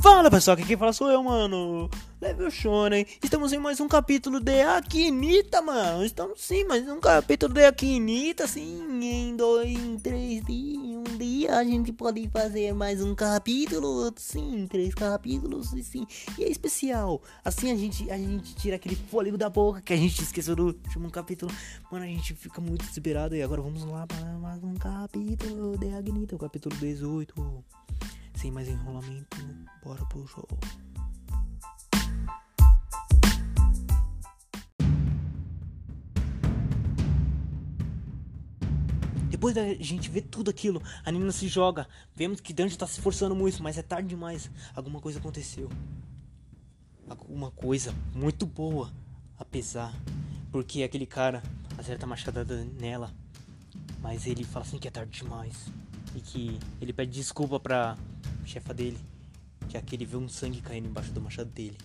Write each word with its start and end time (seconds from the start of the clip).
Fala 0.00 0.30
pessoal, 0.30 0.54
aqui 0.56 0.64
quem 0.64 0.78
fala 0.78 0.94
sou 0.94 1.10
eu, 1.10 1.22
mano. 1.22 1.90
Level 2.22 2.50
Shonen. 2.50 3.04
Estamos 3.22 3.52
em 3.52 3.58
mais 3.58 3.80
um 3.80 3.86
capítulo 3.86 4.40
de 4.40 4.62
Akinita, 4.62 5.60
mano. 5.60 6.02
Estamos 6.02 6.40
sim, 6.40 6.64
mais 6.64 6.88
um 6.88 6.98
capítulo 6.98 7.52
de 7.52 7.66
Akinita, 7.66 8.46
sim. 8.46 8.80
Em 9.02 9.36
dois, 9.36 9.68
em 9.68 9.98
três 9.98 10.42
dias, 10.46 10.80
um 10.82 11.18
dia 11.18 11.54
a 11.54 11.62
gente 11.62 11.92
pode 11.92 12.26
fazer 12.30 12.72
mais 12.72 13.02
um 13.02 13.14
capítulo, 13.14 14.10
sim, 14.16 14.66
três 14.70 14.94
capítulos, 14.94 15.68
sim. 15.68 16.06
E 16.38 16.44
é 16.44 16.48
especial. 16.48 17.20
Assim 17.44 17.70
a 17.70 17.76
gente, 17.76 18.10
a 18.10 18.16
gente 18.16 18.54
tira 18.54 18.76
aquele 18.76 18.96
fôlego 18.96 19.36
da 19.36 19.50
boca 19.50 19.82
que 19.82 19.92
a 19.92 19.96
gente 19.98 20.22
esqueceu 20.22 20.56
do 20.56 20.68
último 20.68 21.10
capítulo. 21.10 21.52
Mano, 21.92 22.06
a 22.06 22.08
gente 22.08 22.34
fica 22.34 22.58
muito 22.58 22.86
desesperado. 22.86 23.36
E 23.36 23.42
agora 23.42 23.60
vamos 23.60 23.84
lá 23.84 24.06
para 24.06 24.24
mais 24.38 24.64
um 24.64 24.74
capítulo 24.76 25.76
de 25.76 25.92
Akinita, 25.92 26.36
o 26.36 26.38
capítulo 26.38 26.74
18. 26.76 27.34
Sem 28.40 28.50
mais 28.50 28.66
enrolamento, 28.68 29.36
bora 29.84 30.02
pro 30.06 30.26
show. 30.26 30.48
Depois 39.28 39.54
da 39.54 39.74
gente 39.74 40.08
ver 40.08 40.22
tudo 40.22 40.48
aquilo, 40.48 40.82
a 41.04 41.12
Nina 41.12 41.30
se 41.32 41.48
joga. 41.48 41.86
Vemos 42.16 42.40
que 42.40 42.54
Danjo 42.54 42.78
tá 42.78 42.86
se 42.86 42.94
esforçando 42.94 43.34
muito, 43.34 43.62
mas 43.62 43.76
é 43.76 43.82
tarde 43.82 44.08
demais. 44.08 44.50
Alguma 44.74 45.02
coisa 45.02 45.18
aconteceu. 45.18 45.68
Alguma 47.10 47.50
coisa 47.50 47.94
muito 48.14 48.46
boa, 48.46 48.90
apesar. 49.38 49.94
Porque 50.50 50.82
aquele 50.82 51.04
cara 51.04 51.42
acerta 51.76 52.06
a 52.06 52.08
machadada 52.08 52.64
nela. 52.80 53.12
Mas 54.00 54.26
ele 54.26 54.44
fala 54.44 54.64
assim 54.64 54.78
que 54.78 54.88
é 54.88 54.90
tarde 54.90 55.20
demais. 55.20 55.70
E 56.14 56.22
que 56.22 56.58
ele 56.80 56.94
pede 56.94 57.12
desculpa 57.12 57.60
pra 57.60 57.98
chefa 58.50 58.74
dele, 58.74 58.98
que 59.68 59.76
é 59.76 59.80
aquele 59.80 60.04
vê 60.04 60.16
um 60.16 60.28
sangue 60.28 60.60
caindo 60.60 60.88
embaixo 60.88 61.12
do 61.12 61.20
machado 61.20 61.50
dele. 61.50 61.78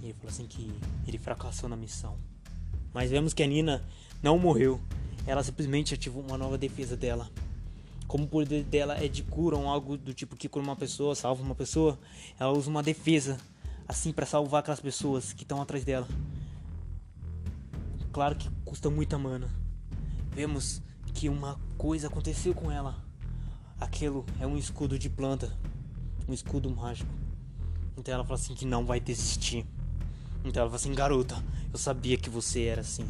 E 0.00 0.06
ele 0.06 0.12
fala 0.14 0.30
assim 0.30 0.46
que 0.46 0.72
ele 1.06 1.18
fracassou 1.18 1.68
na 1.68 1.76
missão. 1.76 2.16
Mas 2.94 3.10
vemos 3.10 3.34
que 3.34 3.42
a 3.42 3.46
Nina 3.46 3.84
não 4.22 4.38
morreu. 4.38 4.80
Ela 5.26 5.42
simplesmente 5.42 5.94
ativou 5.94 6.22
uma 6.22 6.38
nova 6.38 6.56
defesa 6.56 6.96
dela. 6.96 7.28
Como 8.06 8.24
o 8.24 8.28
poder 8.28 8.62
dela 8.62 8.96
é 8.96 9.08
de 9.08 9.24
cura 9.24 9.56
ou 9.56 9.66
algo 9.66 9.98
do 9.98 10.14
tipo 10.14 10.36
que 10.36 10.48
cura 10.48 10.64
uma 10.64 10.76
pessoa, 10.76 11.14
salva 11.14 11.42
uma 11.42 11.54
pessoa, 11.54 11.98
ela 12.38 12.52
usa 12.52 12.70
uma 12.70 12.82
defesa 12.82 13.36
assim 13.86 14.12
para 14.12 14.24
salvar 14.24 14.60
aquelas 14.60 14.80
pessoas 14.80 15.32
que 15.32 15.42
estão 15.42 15.60
atrás 15.60 15.84
dela. 15.84 16.06
Claro 18.12 18.36
que 18.36 18.48
custa 18.64 18.88
muita 18.88 19.18
mana. 19.18 19.50
Vemos 20.30 20.80
que 21.12 21.28
uma 21.28 21.60
coisa 21.76 22.06
aconteceu 22.06 22.54
com 22.54 22.70
ela. 22.70 23.07
Aquilo 23.80 24.26
é 24.40 24.46
um 24.46 24.56
escudo 24.56 24.98
de 24.98 25.08
planta, 25.08 25.56
um 26.28 26.32
escudo 26.32 26.68
mágico. 26.68 27.10
Então 27.96 28.12
ela 28.12 28.24
fala 28.24 28.34
assim 28.34 28.54
que 28.54 28.66
não 28.66 28.84
vai 28.84 28.98
desistir. 28.98 29.64
Então 30.44 30.60
ela 30.60 30.70
fala 30.70 30.76
assim, 30.76 30.94
garota, 30.94 31.42
eu 31.72 31.78
sabia 31.78 32.16
que 32.16 32.28
você 32.28 32.64
era 32.64 32.80
assim 32.80 33.06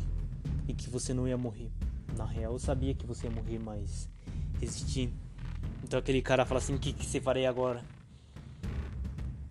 e 0.67 0.75
que 0.75 0.91
você 0.91 1.15
não 1.15 1.27
ia 1.27 1.39
morrer. 1.39 1.71
Na 2.17 2.25
real, 2.27 2.53
eu 2.53 2.59
sabia 2.59 2.95
que 2.95 3.07
você 3.07 3.27
ia 3.27 3.33
morrer, 3.33 3.59
mas 3.59 4.09
resisti. 4.61 5.13
Então 5.83 5.99
aquele 5.99 6.21
cara 6.21 6.45
fala 6.45 6.59
assim, 6.59 6.75
o 6.75 6.79
que, 6.79 6.93
que 6.93 7.07
você 7.07 7.21
faria 7.21 7.49
agora? 7.49 7.83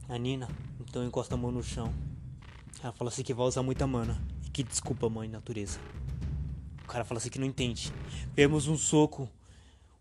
A 0.08 0.18
Nina, 0.18 0.48
então 0.80 1.04
encosta 1.04 1.34
a 1.34 1.38
mão 1.38 1.52
no 1.52 1.64
chão. 1.64 1.92
Ela 2.82 2.94
fala 2.94 3.10
assim 3.10 3.24
que 3.24 3.34
vai 3.34 3.46
usar 3.48 3.64
muita 3.64 3.88
mana. 3.88 4.22
E 4.46 4.50
que 4.50 4.64
desculpa, 4.64 5.10
mãe, 5.10 5.28
natureza. 5.28 5.80
O 6.84 6.88
cara 6.88 7.04
fala 7.04 7.18
assim 7.18 7.30
que 7.30 7.40
não 7.40 7.48
entende. 7.48 7.92
Vemos 8.36 8.68
um 8.68 8.78
soco 8.78 9.28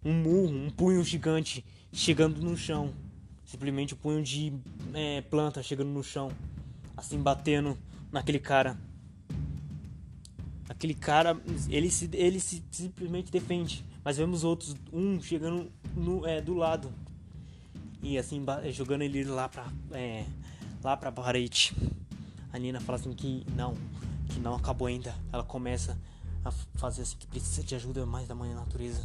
um 0.04 0.12
murro, 0.12 0.56
um 0.56 0.70
punho 0.70 1.02
gigante 1.02 1.64
chegando 1.92 2.40
no 2.40 2.56
chão. 2.56 2.92
Simplesmente 3.44 3.94
um 3.94 3.96
punho 3.96 4.22
de 4.22 4.52
é, 4.92 5.20
planta 5.22 5.62
chegando 5.62 5.90
no 5.90 6.02
chão. 6.02 6.30
Assim, 6.96 7.18
batendo 7.18 7.78
naquele 8.10 8.38
cara. 8.38 8.76
Aquele 10.68 10.94
cara, 10.94 11.40
ele 11.68 11.90
se, 11.90 12.08
ele 12.12 12.40
se 12.40 12.62
simplesmente 12.70 13.30
defende. 13.30 13.84
Mas 14.04 14.16
vemos 14.16 14.44
outros, 14.44 14.74
um 14.92 15.20
chegando 15.20 15.70
no, 15.94 16.26
é, 16.26 16.40
do 16.40 16.54
lado. 16.54 16.92
E 18.02 18.18
assim, 18.18 18.44
jogando 18.72 19.02
ele 19.02 19.24
lá 19.24 19.48
pra, 19.48 19.66
é, 19.92 20.24
lá 20.82 20.96
pra 20.96 21.10
parede. 21.10 21.74
A 22.52 22.58
Nina 22.58 22.80
fala 22.80 22.98
assim 22.98 23.12
que 23.12 23.44
não, 23.54 23.74
que 24.28 24.38
não 24.38 24.54
acabou 24.54 24.86
ainda. 24.86 25.14
Ela 25.32 25.42
começa 25.42 25.98
a 26.44 26.50
fazer 26.78 27.02
assim 27.02 27.16
que 27.16 27.26
precisa 27.26 27.62
de 27.62 27.74
ajuda 27.74 28.06
mais 28.06 28.28
da 28.28 28.34
mãe 28.34 28.54
natureza. 28.54 29.04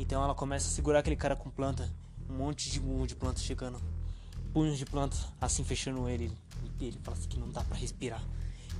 Então 0.00 0.24
ela 0.24 0.34
começa 0.34 0.66
a 0.66 0.70
segurar 0.70 1.00
aquele 1.00 1.14
cara 1.14 1.36
com 1.36 1.50
planta. 1.50 1.86
Um 2.28 2.34
monte 2.34 2.70
de 2.70 2.80
murro 2.80 3.06
de 3.06 3.14
planta 3.14 3.38
chegando. 3.38 3.78
Punhos 4.50 4.78
de 4.78 4.86
planta 4.86 5.14
assim 5.38 5.62
fechando 5.62 6.08
ele. 6.08 6.32
E 6.80 6.86
ele 6.86 6.98
fala 7.02 7.18
assim 7.18 7.28
que 7.28 7.38
não 7.38 7.50
dá 7.50 7.62
pra 7.62 7.76
respirar. 7.76 8.22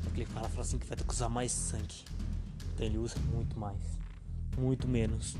Aquele 0.07 0.25
cara 0.25 0.49
fala 0.49 0.63
assim 0.63 0.79
que 0.79 0.87
vai 0.87 0.97
ter 0.97 1.05
que 1.05 1.13
usar 1.13 1.29
mais 1.29 1.53
sangue. 1.53 2.07
Então 2.73 2.87
ele 2.87 2.97
usa 2.97 3.17
muito 3.35 3.59
mais. 3.61 3.77
Muito 4.57 4.89
menos. 4.89 5.37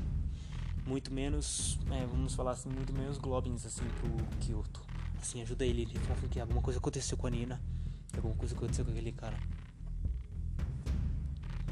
Muito 0.85 1.11
menos. 1.11 1.79
É, 1.89 2.05
vamos 2.05 2.35
falar 2.35 2.51
assim, 2.51 2.69
muito 2.69 2.93
menos 2.93 3.17
globins 3.17 3.65
assim 3.65 3.83
pro 3.99 4.37
Kyoto. 4.37 4.81
Assim, 5.19 5.41
ajuda 5.41 5.65
ele. 5.65 5.81
Ele 5.81 5.97
fala 5.97 6.13
assim 6.13 6.27
que 6.27 6.39
alguma 6.39 6.61
coisa 6.61 6.77
aconteceu 6.77 7.17
com 7.17 7.25
a 7.25 7.31
Nina. 7.31 7.59
Alguma 8.15 8.35
coisa 8.35 8.53
aconteceu 8.55 8.85
com 8.85 8.91
aquele 8.91 9.13
cara. 9.13 9.37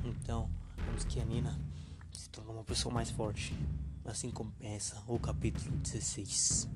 Então, 0.04 0.50
vemos 0.84 1.04
que 1.04 1.20
a 1.20 1.26
Nina 1.26 1.56
se 2.12 2.28
tornou 2.30 2.56
uma 2.56 2.64
pessoa 2.64 2.92
mais 2.92 3.12
forte. 3.12 3.54
Assim 4.06 4.32
começa 4.32 5.02
o 5.08 5.20
capítulo 5.20 5.76
16. 5.78 6.68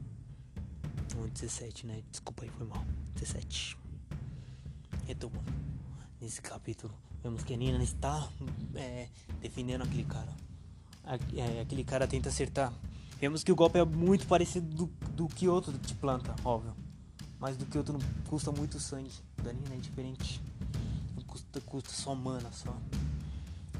Ou 1.17 1.28
17, 1.28 1.88
né? 1.88 2.03
Desculpa 2.11 2.44
aí, 2.44 2.50
foi 2.50 2.67
mal. 2.67 2.85
17. 3.16 3.78
Retomando. 5.06 5.51
Nesse 6.22 6.41
capítulo, 6.41 6.94
vemos 7.22 7.44
que 7.44 7.53
a 7.53 7.57
Nina 7.57 7.84
está 7.84 8.29
é, 8.75 9.09
defendendo 9.41 9.84
aquele 9.84 10.06
cara. 10.06 10.34
É, 11.35 11.61
aquele 11.61 11.84
cara 11.84 12.07
tenta 12.07 12.29
acertar. 12.29 12.73
Vemos 13.19 13.44
que 13.44 13.51
o 13.51 13.55
golpe 13.55 13.79
é 13.79 13.85
muito 13.85 14.28
parecido 14.28 14.67
do, 14.67 14.85
do 15.11 15.28
que 15.28 15.47
outro 15.47 15.78
de 15.78 15.95
planta, 15.95 16.35
óbvio. 16.44 16.75
Mas 17.40 17.57
do 17.57 17.66
que 17.66 17.78
outro 17.78 17.94
não 17.94 18.01
custa 18.29 18.51
muito 18.51 18.79
sangue. 18.79 19.11
Da 19.41 19.51
Nina 19.51 19.75
é 19.75 19.78
diferente. 19.78 20.41
Não 21.16 21.23
custa, 21.23 21.61
custa 21.61 21.90
só 21.90 22.16
mana, 22.16 22.51
só. 22.51 22.75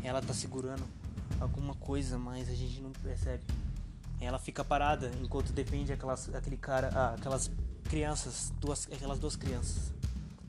Ela 0.01 0.21
tá 0.21 0.33
segurando 0.33 0.83
alguma 1.39 1.73
coisa, 1.75 2.17
mas 2.17 2.49
a 2.49 2.55
gente 2.55 2.81
não 2.81 2.91
percebe. 2.91 3.44
Ela 4.19 4.39
fica 4.39 4.63
parada 4.63 5.11
enquanto 5.21 5.51
defende 5.51 5.91
aquelas, 5.91 6.33
aquele 6.33 6.57
cara, 6.57 6.89
ah, 6.94 7.13
aquelas 7.16 7.51
crianças, 7.89 8.53
duas, 8.59 8.88
aquelas 8.91 9.19
duas 9.19 9.35
crianças. 9.35 9.93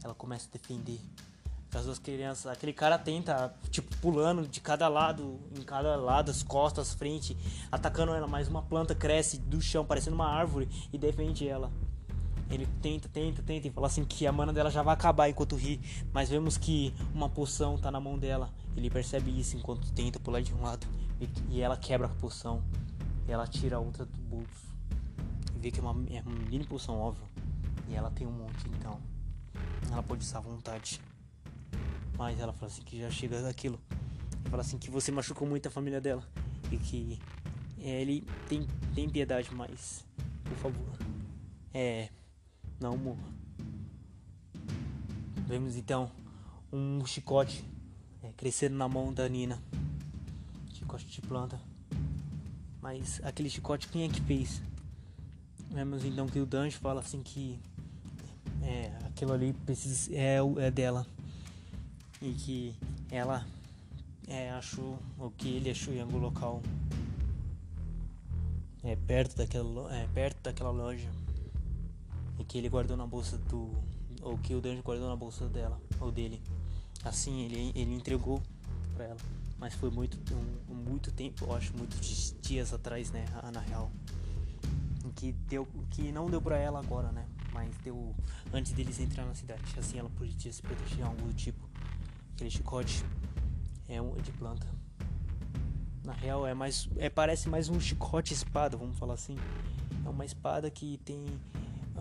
Ela 0.02 0.14
começa 0.14 0.48
a 0.48 0.52
defender 0.52 1.00
aquelas 1.68 1.86
duas 1.86 1.98
crianças. 1.98 2.46
Aquele 2.46 2.72
cara 2.72 2.96
tenta, 2.98 3.52
tipo, 3.70 3.94
pulando 3.96 4.46
de 4.46 4.60
cada 4.60 4.86
lado, 4.88 5.40
em 5.58 5.62
cada 5.62 5.96
lado, 5.96 6.30
as 6.30 6.42
costas, 6.42 6.94
frente, 6.94 7.36
atacando 7.70 8.14
ela. 8.14 8.28
Mas 8.28 8.48
uma 8.48 8.62
planta 8.62 8.94
cresce 8.94 9.38
do 9.38 9.60
chão, 9.60 9.84
parecendo 9.84 10.14
uma 10.14 10.28
árvore, 10.28 10.68
e 10.92 10.98
defende 10.98 11.48
ela. 11.48 11.70
Ele 12.50 12.66
tenta, 12.82 13.08
tenta, 13.08 13.42
tenta 13.42 13.68
e 13.68 13.70
fala 13.70 13.86
assim 13.86 14.04
que 14.04 14.26
a 14.26 14.32
mana 14.32 14.52
dela 14.52 14.70
já 14.70 14.82
vai 14.82 14.94
acabar 14.94 15.28
enquanto 15.28 15.56
ri. 15.56 15.80
Mas 16.12 16.28
vemos 16.28 16.56
que 16.56 16.94
uma 17.14 17.28
poção 17.28 17.78
tá 17.78 17.90
na 17.90 18.00
mão 18.00 18.18
dela. 18.18 18.50
Ele 18.76 18.90
percebe 18.90 19.38
isso 19.38 19.56
enquanto 19.56 19.90
tenta 19.92 20.20
pular 20.20 20.40
de 20.42 20.54
um 20.54 20.62
lado. 20.62 20.86
E, 21.50 21.60
ela 21.60 21.76
quebra 21.76 22.06
a 22.06 22.10
poção. 22.10 22.62
E 23.26 23.32
ela 23.32 23.46
tira 23.46 23.76
a 23.76 23.80
outra 23.80 24.04
do 24.04 24.18
bolso. 24.22 24.74
E 25.54 25.58
vê 25.58 25.70
que 25.70 25.80
é 25.80 25.82
uma, 25.82 25.92
é 26.10 26.20
uma 26.20 26.34
mini 26.50 26.64
poção, 26.64 26.98
óbvio. 26.98 27.24
E 27.88 27.94
ela 27.94 28.10
tem 28.10 28.26
um 28.26 28.32
monte, 28.32 28.68
então. 28.68 29.00
Ela 29.90 30.02
pode 30.02 30.22
usar 30.22 30.38
à 30.38 30.42
vontade. 30.42 31.00
Mas 32.16 32.38
ela 32.38 32.52
fala 32.52 32.70
assim 32.70 32.82
que 32.82 33.00
já 33.00 33.10
chega 33.10 33.40
daquilo. 33.42 33.80
Fala 34.50 34.60
assim 34.60 34.78
que 34.78 34.90
você 34.90 35.10
machucou 35.10 35.48
muito 35.48 35.66
a 35.66 35.70
família 35.70 36.00
dela. 36.00 36.22
E 36.70 36.76
que 36.76 37.18
é, 37.80 38.00
ele 38.00 38.26
tem, 38.48 38.66
tem 38.94 39.08
piedade, 39.08 39.48
mas. 39.54 40.04
Por 40.44 40.56
favor. 40.56 40.98
É. 41.72 42.08
Não 42.84 42.98
morra. 42.98 43.24
Vemos 45.48 45.74
então 45.74 46.10
um 46.70 47.02
chicote 47.06 47.64
é, 48.22 48.30
crescendo 48.36 48.76
na 48.76 48.86
mão 48.86 49.10
da 49.10 49.26
Nina. 49.26 49.58
Chicote 50.74 51.06
de 51.06 51.22
planta. 51.22 51.58
Mas 52.82 53.22
aquele 53.24 53.48
chicote 53.48 53.88
quem 53.88 54.04
é 54.04 54.08
que 54.10 54.20
fez? 54.20 54.60
Vemos 55.70 56.04
então 56.04 56.26
que 56.26 56.38
o 56.38 56.44
Danjo 56.44 56.78
fala 56.78 57.00
assim 57.00 57.22
que 57.22 57.58
é, 58.62 58.92
aquilo 59.06 59.32
ali 59.32 59.54
precisa, 59.64 60.14
é, 60.14 60.36
é 60.58 60.70
dela. 60.70 61.06
E 62.20 62.34
que 62.34 62.76
ela 63.10 63.46
é, 64.28 64.50
achou, 64.50 64.98
o 65.18 65.30
que 65.30 65.48
ele 65.48 65.70
achou 65.70 65.94
em 65.94 66.02
algum 66.02 66.18
local 66.18 66.62
é, 68.82 68.94
perto, 68.94 69.38
daquela, 69.38 69.96
é, 69.96 70.06
perto 70.08 70.42
daquela 70.42 70.70
loja. 70.70 71.23
E 72.38 72.44
que 72.44 72.58
ele 72.58 72.68
guardou 72.68 72.96
na 72.96 73.06
bolsa 73.06 73.38
do. 73.38 73.70
Ou 74.22 74.38
que 74.38 74.54
o 74.54 74.60
Danjo 74.60 74.82
guardou 74.82 75.08
na 75.08 75.16
bolsa 75.16 75.46
dela, 75.48 75.80
ou 76.00 76.10
dele. 76.10 76.40
Assim, 77.04 77.42
ele, 77.42 77.72
ele 77.74 77.94
entregou 77.94 78.42
pra 78.94 79.04
ela. 79.04 79.20
Mas 79.58 79.74
foi 79.74 79.90
muito, 79.90 80.18
um, 80.34 80.74
muito 80.74 81.12
tempo, 81.12 81.52
acho, 81.54 81.76
muitos 81.76 82.34
dias 82.40 82.72
atrás, 82.72 83.10
né? 83.10 83.24
Na 83.52 83.60
real. 83.60 83.90
que 85.14 85.32
deu 85.48 85.66
que 85.90 86.10
não 86.10 86.28
deu 86.28 86.40
pra 86.40 86.58
ela 86.58 86.80
agora, 86.80 87.12
né? 87.12 87.26
Mas 87.52 87.76
deu 87.78 88.14
antes 88.52 88.72
deles 88.72 88.98
entrar 88.98 89.24
na 89.24 89.34
cidade. 89.34 89.62
Assim 89.78 89.98
ela 89.98 90.10
podia 90.10 90.52
se 90.52 90.60
proteger 90.60 90.96
de 90.96 91.02
algo 91.02 91.22
do 91.22 91.34
tipo. 91.34 91.68
Aquele 92.34 92.50
chicote 92.50 93.04
é 93.88 94.00
um 94.02 94.16
de 94.16 94.32
planta. 94.32 94.66
Na 96.04 96.12
real 96.12 96.46
é 96.46 96.52
mais 96.52 96.88
é 96.96 97.08
parece 97.08 97.48
mais 97.48 97.68
um 97.68 97.80
chicote 97.80 98.34
espada, 98.34 98.76
vamos 98.76 98.98
falar 98.98 99.14
assim. 99.14 99.36
É 100.04 100.08
uma 100.08 100.24
espada 100.24 100.70
que 100.70 100.98
tem 101.04 101.24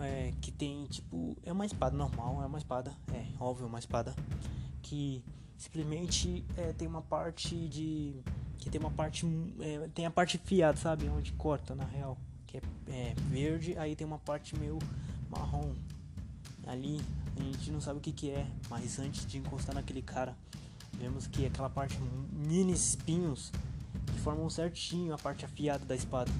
é, 0.02 0.34
que 0.42 0.52
tem 0.52 0.86
tipo 0.86 1.38
é 1.44 1.52
uma 1.52 1.66
espada 1.66 1.96
normal, 1.96 2.42
é 2.42 2.46
uma 2.46 2.58
espada, 2.58 2.94
é 3.14 3.26
óbvio, 3.40 3.68
uma 3.68 3.80
espada 3.80 4.16
que 4.82 5.24
simplesmente 5.58 6.44
é, 6.58 6.74
tem 6.74 6.88
uma 6.88 7.02
parte 7.02 7.56
de 7.68 8.16
que 8.58 8.70
tem 8.70 8.80
uma 8.80 8.92
parte 8.92 9.26
é, 9.60 9.90
tem 9.94 10.06
a 10.06 10.12
parte 10.12 10.38
fiada, 10.38 10.78
sabe, 10.78 11.08
onde 11.10 11.32
corta 11.34 11.76
na 11.76 11.86
real, 11.86 12.18
que 12.48 12.58
é, 12.58 12.62
é, 12.88 13.14
verde, 13.30 13.78
aí 13.78 13.96
tem 13.96 14.06
uma 14.06 14.20
parte 14.20 14.58
meio 14.58 14.80
marrom. 15.30 15.74
Ali, 16.66 17.02
a 17.38 17.44
gente 17.44 17.72
não 17.72 17.82
sabe 17.82 17.98
o 18.00 18.02
que 18.02 18.14
que 18.14 18.32
é, 18.32 18.48
mas 18.70 18.98
antes 18.98 19.26
de 19.26 19.38
encostar 19.38 19.76
naquele 19.76 20.02
cara, 20.02 20.34
vemos 20.94 21.28
que 21.28 21.46
aquela 21.46 21.70
parte 21.70 22.00
mini 22.32 22.72
espinhos 22.72 23.52
que 24.08 24.20
formam 24.22 24.50
certinho 24.50 25.14
a 25.14 25.18
parte 25.18 25.44
afiada 25.44 25.84
da 25.84 25.94
espada 25.94 26.32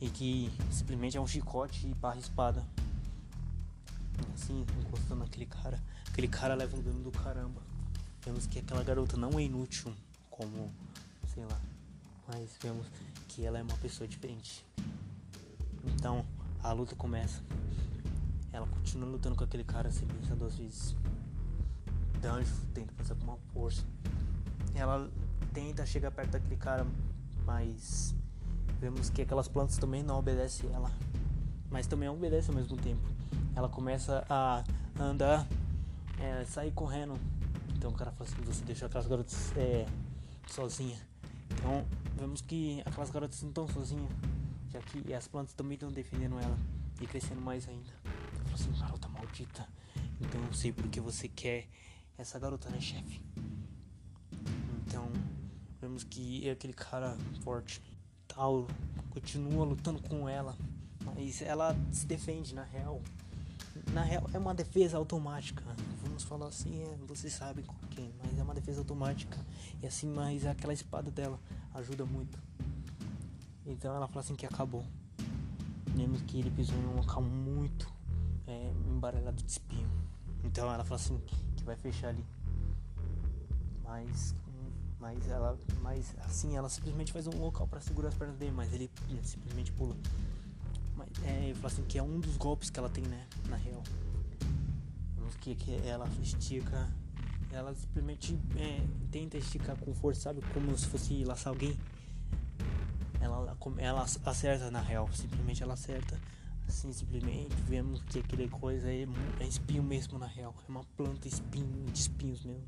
e 0.00 0.08
que 0.08 0.52
simplesmente 0.70 1.16
é 1.16 1.20
um 1.20 1.26
chicote 1.26 1.86
e 1.86 1.94
barra 1.94 2.18
espada. 2.18 2.64
Assim, 4.34 4.64
encostando 4.80 5.20
naquele 5.20 5.46
cara. 5.46 5.82
Aquele 6.10 6.28
cara 6.28 6.54
leva 6.54 6.76
um 6.76 6.82
dano 6.82 7.02
do 7.02 7.10
caramba. 7.10 7.60
Vemos 8.24 8.46
que 8.46 8.58
aquela 8.58 8.82
garota 8.82 9.16
não 9.16 9.38
é 9.38 9.42
inútil, 9.42 9.92
como, 10.30 10.72
sei 11.32 11.44
lá, 11.44 11.60
mas 12.26 12.56
vemos 12.60 12.86
que 13.28 13.44
ela 13.44 13.58
é 13.58 13.62
uma 13.62 13.76
pessoa 13.78 14.06
diferente. 14.06 14.64
Então, 15.84 16.24
a 16.62 16.72
luta 16.72 16.94
começa. 16.96 17.42
Ela 18.52 18.66
continua 18.66 19.08
lutando 19.08 19.36
com 19.36 19.44
aquele 19.44 19.64
cara 19.64 19.90
sem 19.90 20.06
pensar 20.08 20.34
duas 20.34 20.56
vezes. 20.56 20.96
Danjo 22.20 22.54
tenta 22.74 22.92
fazer 22.94 23.14
uma 23.22 23.36
força. 23.52 23.84
Ela 24.74 25.10
tenta 25.52 25.86
chegar 25.86 26.10
perto 26.10 26.32
daquele 26.32 26.56
cara, 26.56 26.86
mas 27.44 28.14
Vemos 28.80 29.10
que 29.10 29.22
aquelas 29.22 29.48
plantas 29.48 29.76
também 29.76 30.04
não 30.04 30.18
obedecem 30.18 30.70
ela, 30.72 30.90
mas 31.68 31.86
também 31.86 32.08
obedecem 32.08 32.54
ao 32.54 32.60
mesmo 32.60 32.76
tempo. 32.76 33.02
Ela 33.56 33.68
começa 33.68 34.24
a 34.30 34.62
andar, 35.00 35.46
é, 36.20 36.44
sair 36.44 36.70
correndo. 36.70 37.18
Então 37.76 37.90
o 37.90 37.94
cara 37.94 38.12
fala 38.12 38.30
assim: 38.30 38.40
você 38.42 38.64
deixou 38.64 38.86
aquelas 38.86 39.08
garotas 39.08 39.52
é, 39.56 39.84
sozinha. 40.46 40.96
Então 41.50 41.84
vemos 42.16 42.40
que 42.40 42.80
aquelas 42.86 43.10
garotas 43.10 43.42
não 43.42 43.48
estão 43.48 43.66
sozinhas, 43.66 44.10
já 44.70 44.80
que 44.80 45.12
as 45.12 45.26
plantas 45.26 45.54
também 45.54 45.74
estão 45.74 45.90
defendendo 45.90 46.38
ela 46.38 46.56
e 47.00 47.06
crescendo 47.06 47.40
mais 47.40 47.68
ainda. 47.68 47.90
Ela 48.04 48.44
fala 48.44 48.54
assim: 48.54 48.72
garota 48.78 49.08
maldita. 49.08 49.66
Então 50.20 50.40
eu 50.40 50.52
sei 50.52 50.72
porque 50.72 51.00
você 51.00 51.26
quer 51.26 51.66
essa 52.16 52.38
garota, 52.38 52.70
né, 52.70 52.80
chefe? 52.80 53.20
Então 54.86 55.10
vemos 55.80 56.04
que 56.04 56.48
é 56.48 56.52
aquele 56.52 56.72
cara 56.72 57.16
forte 57.42 57.82
Tauro 58.38 58.68
continua 59.10 59.64
lutando 59.64 60.00
com 60.00 60.28
ela, 60.28 60.56
mas 61.04 61.42
ela 61.42 61.76
se 61.90 62.06
defende 62.06 62.54
na 62.54 62.62
real. 62.62 63.02
Na 63.92 64.04
real 64.04 64.30
é 64.32 64.38
uma 64.38 64.54
defesa 64.54 64.96
automática. 64.96 65.64
Vamos 66.04 66.22
falar 66.22 66.46
assim, 66.46 66.80
é, 66.84 66.96
vocês 67.08 67.32
sabem 67.32 67.64
com 67.64 67.74
quem, 67.88 68.14
mas 68.22 68.38
é 68.38 68.42
uma 68.44 68.54
defesa 68.54 68.78
automática. 68.78 69.36
E 69.82 69.88
assim, 69.88 70.06
mas 70.06 70.46
aquela 70.46 70.72
espada 70.72 71.10
dela 71.10 71.36
ajuda 71.74 72.04
muito. 72.04 72.38
Então 73.66 73.92
ela 73.96 74.06
fala 74.06 74.20
assim 74.20 74.36
que 74.36 74.46
acabou. 74.46 74.84
Lembra 75.96 76.20
que 76.20 76.38
ele 76.38 76.52
pisou 76.52 76.76
em 76.76 76.86
um 76.86 76.94
local 76.94 77.20
muito 77.20 77.92
é, 78.46 78.72
embaralhado 78.88 79.42
de 79.42 79.50
espinho. 79.50 79.90
Então 80.44 80.72
ela 80.72 80.84
fala 80.84 81.00
assim 81.00 81.20
que 81.56 81.64
vai 81.64 81.74
fechar 81.74 82.10
ali. 82.10 82.24
Mas 83.82 84.32
mas 85.00 85.28
ela, 85.28 85.58
mas 85.80 86.14
assim, 86.24 86.56
ela 86.56 86.68
simplesmente 86.68 87.12
faz 87.12 87.26
um 87.26 87.38
local 87.38 87.66
para 87.68 87.80
segurar 87.80 88.08
as 88.08 88.14
pernas 88.14 88.36
dele, 88.36 88.52
mas 88.52 88.72
ele, 88.72 88.90
ele 89.08 89.22
simplesmente 89.22 89.72
pula. 89.72 89.96
Mas 90.96 91.08
é, 91.24 91.50
eu 91.50 91.54
falo 91.56 91.66
assim 91.68 91.84
que 91.84 91.98
é 91.98 92.02
um 92.02 92.18
dos 92.18 92.36
golpes 92.36 92.68
que 92.68 92.78
ela 92.78 92.88
tem, 92.88 93.04
né, 93.04 93.26
na 93.48 93.56
real. 93.56 93.82
Vemos 95.16 95.36
que, 95.36 95.54
que 95.54 95.74
ela 95.86 96.08
estica, 96.20 96.88
ela 97.52 97.74
simplesmente 97.74 98.38
é, 98.56 98.84
tenta 99.10 99.36
esticar 99.36 99.76
com 99.76 99.94
força, 99.94 100.22
sabe, 100.22 100.42
como 100.52 100.76
se 100.76 100.86
fosse 100.86 101.24
laçar 101.24 101.52
alguém. 101.52 101.78
Ela, 103.20 103.56
ela 103.78 104.06
acerta 104.24 104.70
na 104.70 104.80
real, 104.80 105.08
simplesmente 105.12 105.62
ela 105.62 105.74
acerta. 105.74 106.18
Assim, 106.66 106.92
simplesmente 106.92 107.54
vemos 107.66 108.02
que 108.02 108.18
aquele 108.18 108.46
coisa 108.46 108.92
é, 108.92 109.06
é 109.40 109.44
espinho 109.44 109.82
mesmo 109.82 110.18
na 110.18 110.26
real. 110.26 110.54
É 110.68 110.70
uma 110.70 110.84
planta 110.96 111.26
espinho, 111.26 111.86
de 111.90 111.98
espinhos 111.98 112.44
mesmo. 112.44 112.64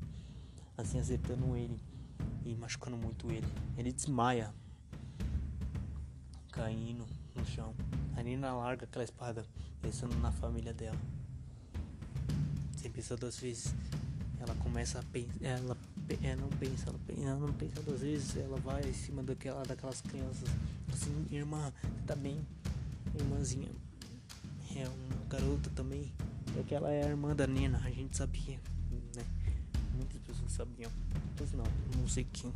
Assim, 0.75 0.99
acertando 0.99 1.55
ele 1.55 1.79
e 2.45 2.55
machucando 2.55 2.97
muito 2.97 3.31
ele. 3.31 3.47
Ele 3.77 3.91
desmaia, 3.91 4.53
caindo 6.51 7.05
no 7.35 7.45
chão. 7.45 7.73
A 8.15 8.23
Nina 8.23 8.53
larga 8.53 8.85
aquela 8.85 9.03
espada, 9.03 9.45
pensando 9.81 10.15
na 10.19 10.31
família 10.31 10.73
dela. 10.73 10.97
Sem 12.77 12.91
pensar 12.91 13.15
duas 13.15 13.39
vezes, 13.39 13.73
ela 14.39 14.55
começa 14.55 14.99
a 14.99 15.03
pensar. 15.03 15.33
Ela, 15.41 15.77
ela 16.21 16.41
não 16.41 16.49
pensa, 16.49 16.89
ela, 16.89 16.99
ela 17.17 17.39
não 17.39 17.53
pensa 17.53 17.81
duas 17.81 18.01
vezes, 18.01 18.35
ela 18.37 18.57
vai 18.57 18.81
em 18.87 18.93
cima 18.93 19.23
daquela, 19.23 19.63
daquelas 19.63 20.01
crianças. 20.01 20.49
Assim, 20.91 21.27
irmã, 21.31 21.71
tá 22.05 22.15
bem? 22.15 22.39
Irmãzinha. 23.15 23.69
É 24.75 24.87
uma 24.87 25.25
garota 25.29 25.69
também. 25.75 26.11
É 26.57 26.63
que 26.63 26.75
ela 26.75 26.91
é 26.91 27.05
a 27.05 27.09
irmã 27.09 27.35
da 27.35 27.47
Nina, 27.47 27.79
a 27.83 27.89
gente 27.89 28.17
sabia, 28.17 28.59
sabiam. 30.61 30.91
Pois 31.37 31.51
não, 31.53 31.65
não 31.97 32.07
sei 32.07 32.25
quem. 32.31 32.53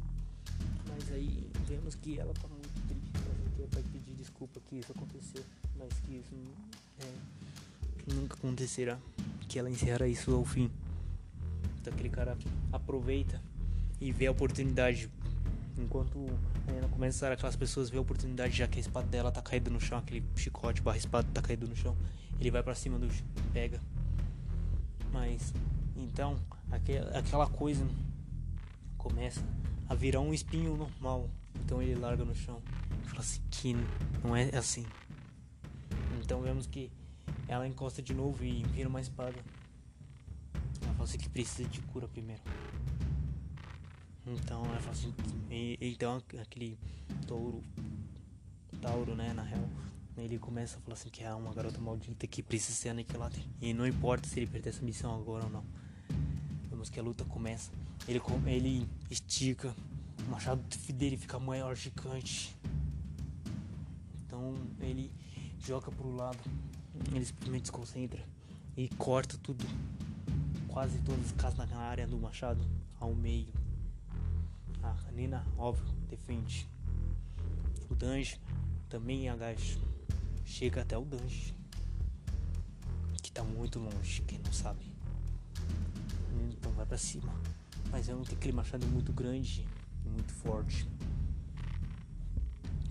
Mas 0.88 1.12
aí 1.12 1.50
vemos 1.68 1.96
que 1.96 2.20
ela 2.20 2.34
tá 2.34 2.48
muito 2.48 2.88
triste. 2.88 3.12
Ela 3.58 3.68
vai 3.72 3.84
pedir 3.84 4.14
desculpa 4.14 4.60
que 4.68 4.76
isso 4.78 4.92
aconteceu. 4.92 5.44
Mas 5.78 5.90
que 6.02 6.14
isso 6.14 6.36
é, 7.00 8.14
nunca 8.14 8.36
acontecerá. 8.36 9.00
Que 9.48 9.58
ela 9.58 9.70
encerra 9.70 10.08
isso 10.08 10.34
ao 10.34 10.46
fim. 10.46 10.70
Então 11.82 11.94
aquele 11.94 12.10
cara 12.10 12.38
aproveita 12.72 13.42
e 14.00 14.12
vê 14.12 14.28
a 14.28 14.32
oportunidade. 14.32 15.10
Enquanto 15.78 16.26
é, 16.68 16.88
começar 16.88 17.32
aquelas 17.32 17.56
pessoas 17.56 17.90
ver 17.90 17.98
a 17.98 18.02
oportunidade, 18.02 18.56
já 18.56 18.68
que 18.68 18.78
a 18.78 18.82
espada 18.82 19.08
dela 19.08 19.32
tá 19.32 19.42
caída 19.42 19.70
no 19.70 19.82
chão, 19.82 19.98
aquele 19.98 20.24
chicote 20.36 20.82
barra 20.82 20.98
espada 20.98 21.28
tá 21.34 21.42
caído 21.42 21.68
no 21.68 21.76
chão, 21.76 21.98
ele 22.40 22.50
vai 22.50 22.64
para 22.64 22.76
cima 22.76 22.98
do 22.98 23.10
pega. 23.52 23.80
Mas 25.12 25.54
então 25.98 26.40
aquela 27.14 27.48
coisa 27.48 27.86
começa 28.98 29.44
a 29.88 29.96
virar 29.96 30.20
um 30.20 30.34
espinho 30.34 30.76
normal. 30.76 31.30
Então 31.56 31.82
ele 31.82 31.96
larga 31.96 32.26
no 32.26 32.36
chão 32.36 32.62
fala 33.16 33.22
assim 33.22 33.42
que 33.50 33.76
não 34.24 34.36
é 34.36 34.56
assim. 34.56 34.86
Então 36.22 36.42
vemos 36.42 36.68
que 36.68 36.92
ela 37.48 37.68
encosta 37.68 38.02
de 38.02 38.14
novo 38.14 38.44
e 38.44 38.64
vira 38.64 38.90
uma 38.90 39.02
espada. 39.02 39.38
Ela 40.82 40.94
fala 40.94 41.04
assim 41.04 41.18
que 41.18 41.30
precisa 41.30 41.68
de 41.68 41.80
cura 41.82 42.08
primeiro. 42.08 42.42
Então 44.26 44.66
ela 44.66 44.80
fala 44.80 44.92
assim, 44.92 45.14
e, 45.50 45.78
então 45.80 46.22
aquele 46.42 46.78
touro, 47.28 47.64
Tauro, 48.82 49.16
né, 49.16 49.32
na 49.34 49.44
real, 49.44 49.70
ele 50.18 50.40
começa 50.40 50.78
a 50.78 50.82
falar 50.82 50.96
assim 50.96 51.10
que 51.10 51.24
é 51.24 51.34
uma 51.34 51.54
garota 51.54 51.80
maldita 51.80 52.26
que 52.26 52.42
precisa 52.42 52.76
ser 52.76 52.90
aniquilada. 52.90 53.38
E 53.62 53.74
não 53.74 53.86
importa 53.86 54.28
se 54.28 54.40
ele 54.40 54.48
perder 54.48 54.70
essa 54.70 54.84
missão 54.84 55.16
agora 55.16 55.46
ou 55.46 55.50
não. 55.50 55.64
Vemos 56.86 56.90
que 56.90 57.00
a 57.00 57.04
luta 57.04 57.26
começa. 57.26 57.72
Ele, 58.08 58.22
ele 58.46 58.90
estica, 59.10 59.76
o 60.26 60.30
machado 60.30 60.62
dele 60.94 61.18
fica 61.18 61.40
maior, 61.40 61.76
gigante. 61.76 62.56
Então 64.20 64.56
ele 64.80 65.12
joga 65.60 65.90
pro 65.92 66.16
lado, 66.16 66.38
ele 67.12 67.26
simplesmente 67.26 67.68
se 67.68 67.72
concentra 67.72 68.24
e 68.78 68.88
corta 68.90 69.38
tudo, 69.42 69.66
quase 70.68 71.00
todas 71.00 71.26
as 71.26 71.32
casas 71.32 71.70
na 71.70 71.78
área 71.78 72.06
do 72.06 72.18
machado, 72.18 72.64
ao 73.00 73.14
meio. 73.14 73.54
A 74.84 75.12
Nina, 75.12 75.46
óbvio, 75.58 75.86
defende. 76.10 76.68
O 77.90 77.96
Dange 77.96 78.40
também 78.90 79.30
agacha, 79.30 79.80
chega 80.46 80.82
até 80.82 80.98
o 80.98 81.06
Dange, 81.06 81.56
que 83.24 83.32
tá 83.32 83.44
muito 83.44 83.80
longe, 83.80 84.22
quem 84.22 84.40
não 84.40 84.54
sabe. 84.54 84.95
Vai 86.76 86.86
pra 86.86 86.98
cima. 86.98 87.34
Mas 87.92 88.08
não 88.08 88.24
tenho 88.24 88.38
aquele 88.38 88.54
machado 88.54 88.86
muito 88.88 89.12
grande 89.14 89.66
e 90.06 90.10
muito 90.10 90.34
forte. 90.34 90.88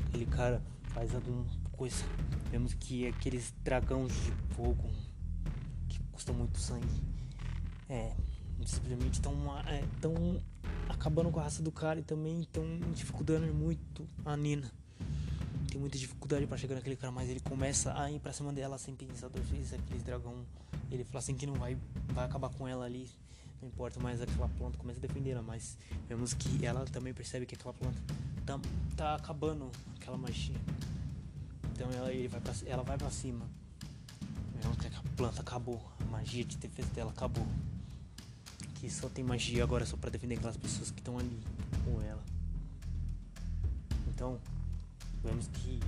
Aquele 0.07 0.27
cara 0.27 0.63
faz 0.95 1.15
alguma 1.15 1.45
coisa. 1.73 2.05
Vemos 2.51 2.75
que 2.75 3.07
aqueles 3.07 3.53
dragões 3.63 4.13
de 4.13 4.33
fogo 4.55 4.89
que 5.89 5.99
custam 6.13 6.35
muito 6.35 6.59
sangue. 6.59 7.03
É, 7.89 8.15
simplesmente 8.65 9.15
estão 9.15 9.35
é, 9.67 9.85
tão 10.01 10.41
acabando 10.89 11.31
com 11.31 11.41
a 11.41 11.43
raça 11.43 11.63
do 11.63 11.73
cara 11.73 12.01
e 12.01 12.03
também 12.03 12.41
estão 12.41 12.65
dificultando 12.95 13.53
muito 13.53 14.07
a 14.25 14.37
Nina. 14.37 14.71
tem 15.69 15.81
muita 15.81 15.99
dificuldade 15.99 16.47
para 16.47 16.57
chegar 16.57 16.77
naquele 16.77 16.97
cara, 16.97 17.13
mas 17.13 17.29
ele 17.29 17.41
começa 17.41 17.99
a 18.01 18.11
ir 18.11 18.21
pra 18.21 18.33
cima 18.33 18.53
dela 18.53 18.79
sem 18.79 18.95
pensar 18.95 19.29
duas 19.29 19.49
vezes. 19.49 19.73
Aquele 19.73 20.03
dragão, 20.03 20.35
ele 20.91 21.05
fala 21.05 21.19
assim 21.19 21.35
que 21.35 21.47
não 21.47 21.55
vai, 21.55 21.77
vai 22.09 22.25
acabar 22.25 22.51
com 22.51 22.67
ela 22.67 22.85
ali. 22.85 23.11
Não 23.65 23.71
importa 23.71 23.99
mais 23.99 24.21
aquela 24.21 24.47
planta 24.47 24.77
começa 24.77 24.99
a 24.99 25.01
defender 25.01 25.31
ela, 25.31 25.41
mas 25.41 25.79
vemos 26.07 26.35
que 26.35 26.67
ela 26.67 26.85
também 26.85 27.15
percebe 27.15 27.47
que 27.47 27.55
aquela 27.55 27.73
planta 27.73 27.99
tá, 28.45 28.61
tá 28.95 29.15
acabando 29.15 29.71
aquela 29.97 30.19
magia. 30.19 30.61
Então 31.73 31.91
ela, 31.91 32.11
vai 32.29 32.41
pra, 32.43 32.53
ela 32.67 32.83
vai 32.83 32.99
pra 32.99 33.11
cima. 33.11 33.47
Vemos 34.61 34.77
que 34.77 34.87
a 34.87 35.03
planta 35.17 35.41
acabou, 35.41 35.83
a 35.99 36.05
magia 36.05 36.45
de 36.45 36.59
defesa 36.59 36.91
dela 36.91 37.11
acabou. 37.11 37.47
Que 38.75 38.91
só 38.91 39.09
tem 39.09 39.25
magia 39.25 39.63
agora 39.65 39.87
só 39.87 39.97
para 39.97 40.11
defender 40.11 40.35
aquelas 40.35 40.59
pessoas 40.59 40.91
que 40.91 41.01
estão 41.01 41.19
ali 41.19 41.41
com 41.87 42.03
ela. 42.03 42.23
Então, 44.09 44.39
vemos 45.23 45.47
que 45.49 45.81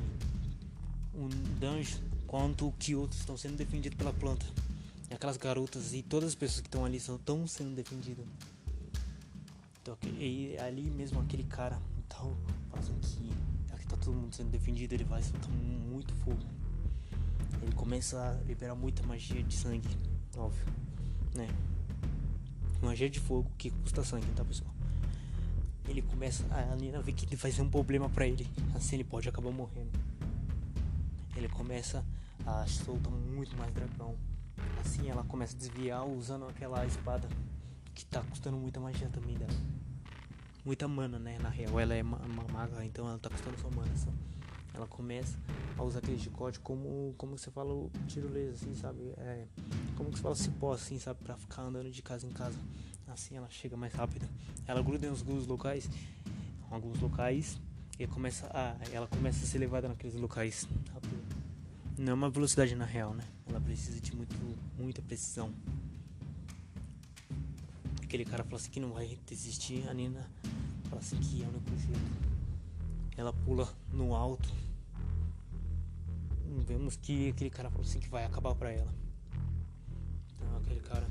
um 1.15 1.29
dungeon 1.61 2.01
quanto 2.27 2.73
que 2.79 2.95
outros 2.95 3.21
estão 3.21 3.37
sendo 3.37 3.59
defendidos 3.59 3.99
pela 3.99 4.15
planta. 4.15 4.47
Aquelas 5.11 5.37
garotas 5.37 5.95
e 5.95 6.03
todas 6.03 6.31
as 6.31 6.35
pessoas 6.35 6.61
que 6.61 6.69
estão 6.69 6.85
ali 6.85 6.97
estão 6.97 7.47
sendo 7.47 7.75
defendidas. 7.75 8.27
Então, 9.81 9.97
e 10.19 10.57
ali 10.59 10.91
mesmo 10.91 11.21
aquele 11.21 11.45
cara, 11.45 11.81
então, 11.99 12.37
fazem 12.71 12.99
que 12.99 13.31
aqui 13.73 13.87
tá 13.87 13.97
todo 13.97 14.15
mundo 14.15 14.35
sendo 14.35 14.51
defendido, 14.51 14.95
ele 14.95 15.05
vai 15.05 15.23
soltar 15.23 15.51
muito 15.51 16.13
fogo. 16.17 16.43
Ele 17.63 17.73
começa 17.75 18.21
a 18.21 18.33
liberar 18.45 18.75
muita 18.75 19.03
magia 19.05 19.43
de 19.43 19.55
sangue, 19.55 19.89
óbvio, 20.37 20.67
né? 21.35 21.49
Magia 22.83 23.09
de 23.09 23.21
fogo 23.21 23.51
que 23.57 23.71
custa 23.71 24.03
sangue, 24.05 24.27
tá 24.35 24.45
pessoal? 24.45 24.77
ele 25.89 26.03
começa 26.03 26.45
a 26.51 26.75
Nina 26.77 27.01
ver 27.01 27.13
que 27.13 27.37
vai 27.37 27.51
ser 27.51 27.63
um 27.63 27.71
problema 27.71 28.09
para 28.09 28.27
ele. 28.27 28.49
Assim 28.75 28.97
ele 28.97 29.05
pode 29.05 29.29
acabar 29.29 29.51
morrendo. 29.51 29.91
Ele 31.37 31.49
começa 31.49 32.05
a 32.45 32.67
soltar 32.67 33.13
muito 33.13 33.57
mais 33.57 33.73
dragão. 33.73 34.15
Assim 34.81 35.09
ela 35.09 35.25
começa 35.25 35.55
a 35.55 35.59
desviar 35.59 36.07
usando 36.07 36.47
aquela 36.47 36.85
espada 36.87 37.29
que 37.95 38.05
tá 38.05 38.23
custando 38.23 38.57
muita 38.57 38.79
magia 38.79 39.09
também 39.09 39.37
dela. 39.37 39.53
Muita 40.65 40.89
mana, 40.89 41.19
né? 41.19 41.39
Na 41.41 41.49
real, 41.49 41.79
ela 41.79 41.95
é 41.95 42.03
uma, 42.03 42.19
maga, 42.53 42.85
então 42.85 43.09
ela 43.09 43.19
tá 43.19 43.31
custando 43.31 43.59
só 43.59 43.71
mana. 43.71 43.97
Só. 43.97 44.11
Ela 44.75 44.87
começa 44.87 45.39
a 45.79 45.83
usar 45.83 46.01
aquele 46.01 46.19
chicote 46.19 46.61
como, 46.61 47.15
como 47.17 47.39
você 47.39 47.51
fala 47.51 47.73
o 47.73 47.91
tiro 48.07 48.29
assim, 48.53 48.75
sabe? 48.75 49.01
É, 49.17 49.47
como 49.97 50.11
que 50.11 50.17
você 50.17 50.23
fala 50.23 50.35
cipó, 50.35 50.73
assim, 50.73 50.99
sabe? 50.99 51.21
Pra 51.23 51.37
ficar 51.37 51.63
andando 51.63 51.91
de 51.91 52.03
casa 52.03 52.27
em 52.27 52.31
casa. 52.31 52.59
Assim 53.07 53.37
ela 53.37 53.49
chega 53.49 53.77
mais 53.77 53.95
rápido. 53.95 54.29
Ela 54.67 54.83
gruda 54.83 55.07
em 55.07 55.11
alguns 55.11 55.47
locais, 55.47 55.89
alguns 56.71 57.01
locais, 57.01 57.59
e 57.99 58.07
começa 58.07 58.47
a, 58.53 58.77
ela 58.93 59.07
começa 59.07 59.45
a 59.45 59.47
ser 59.47 59.59
levada 59.59 59.89
naqueles 59.89 60.17
locais 60.17 60.69
rápido. 60.93 61.46
Não 61.99 62.11
é 62.11 62.15
uma 62.15 62.29
velocidade 62.29 62.75
na 62.75 62.85
real, 62.85 63.15
né? 63.15 63.25
Ela 63.47 63.59
precisa 63.59 63.99
de 63.99 64.15
muito, 64.15 64.37
muita 64.79 65.01
precisão. 65.01 65.51
Aquele 68.03 68.25
cara 68.25 68.45
fala 68.45 68.57
assim 68.57 68.71
que 68.71 68.79
não 68.79 68.93
vai 68.93 69.19
desistir, 69.27 69.89
a 69.89 69.95
Nina 69.95 70.29
fala 70.91 71.01
assim 71.01 71.19
que 71.19 71.43
é 71.43 71.47
o 71.47 71.49
único 71.49 71.71
jeito. 71.79 72.37
Ela 73.17 73.33
pula 73.33 73.73
no 73.91 74.15
alto. 74.15 74.49
Vemos 76.67 76.97
que 76.97 77.31
aquele 77.31 77.49
cara 77.51 77.71
fala 77.71 77.83
assim 77.83 77.99
que 77.99 78.11
vai 78.11 78.27
acabar 78.27 78.55
pra 78.55 78.71
ela. 78.71 78.93
Então 80.35 80.57
aquele 80.59 80.81
cara 80.81 81.09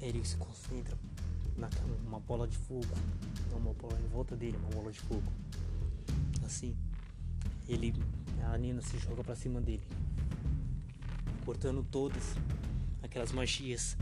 ele 0.00 0.24
se 0.24 0.36
concentra 0.36 0.96
numa 2.04 2.20
bola 2.20 2.46
de 2.46 2.56
fogo, 2.56 2.86
não 3.50 3.58
uma 3.58 3.74
bola 3.74 3.98
em 4.00 4.06
volta 4.06 4.36
dele, 4.36 4.56
uma 4.58 4.70
bola 4.70 4.92
de 4.92 5.00
fogo. 5.00 5.32
Assim, 6.44 6.76
ele, 7.68 7.94
a 8.44 8.56
Nina 8.56 8.80
se 8.80 8.98
joga 8.98 9.22
para 9.22 9.34
cima 9.34 9.60
dele, 9.60 9.86
cortando 11.44 11.84
todas 11.90 12.34
aquelas 13.02 13.32
magias 13.32 13.96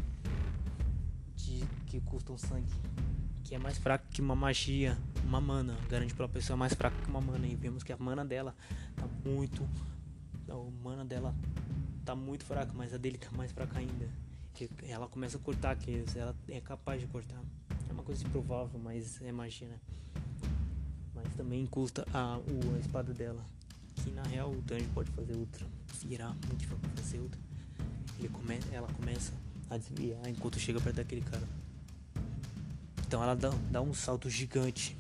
de, 1.35 1.65
que 1.87 2.01
custam 2.01 2.39
sangue, 2.39 2.73
que 3.45 3.55
é 3.55 3.59
mais 3.59 3.79
fraco 3.79 4.07
que 4.11 4.21
uma 4.21 4.37
magia, 4.37 4.97
uma 5.25 5.41
mana, 5.41 5.77
garante 5.89 6.15
para 6.15 6.27
a 6.27 6.29
pessoa 6.29 6.57
mais 6.57 6.75
fraca 6.75 6.97
que 7.03 7.09
uma 7.09 7.21
mana. 7.21 7.47
E 7.47 7.55
vemos 7.55 7.83
que 7.83 7.93
a 7.93 7.97
mana 7.97 8.25
dela 8.25 8.55
tá 8.95 9.07
muito, 9.25 9.69
a 10.49 10.85
mana 10.85 11.05
dela 11.05 11.35
tá 12.05 12.15
muito 12.15 12.45
fraca, 12.45 12.73
mas 12.75 12.95
a 12.95 12.97
dele 12.97 13.19
tá 13.19 13.31
mais 13.37 13.53
fraca 13.53 13.79
ainda 13.79 14.09
ela 14.85 15.07
começa 15.07 15.37
a 15.37 15.41
cortar 15.41 15.73
aqueles, 15.73 16.17
ela 16.17 16.35
é 16.49 16.61
capaz 16.61 17.01
de 17.01 17.07
cortar. 17.07 17.41
É 17.89 17.93
uma 17.93 18.03
coisa 18.03 18.25
improvável, 18.27 18.81
mas 18.83 19.21
é 19.21 19.31
magia, 19.31 19.69
né? 19.69 19.79
Mas 21.15 21.35
também 21.35 21.67
custa 21.67 22.07
a, 22.13 22.37
a 22.37 22.79
espada 22.79 23.13
dela. 23.13 23.45
Que 24.07 24.13
na 24.13 24.23
real 24.23 24.53
o 24.53 24.63
Tanji 24.63 24.87
pode 24.95 25.11
fazer 25.11 25.37
outra. 25.37 25.67
Virar 26.05 26.29
muito 26.29 26.59
difícil 26.59 26.79
fazer 26.95 27.19
outra. 27.19 27.41
Ele 28.21 28.29
come, 28.29 28.61
ela 28.71 28.87
começa 28.93 29.33
a 29.69 29.77
desviar 29.77 30.29
enquanto 30.29 30.61
chega 30.61 30.81
perto 30.81 30.97
daquele 30.97 31.23
cara. 31.23 31.43
Então 33.05 33.21
ela 33.21 33.35
dá, 33.35 33.51
dá 33.69 33.83
um 33.83 33.93
salto 33.93 34.31
gigante. 34.31 34.97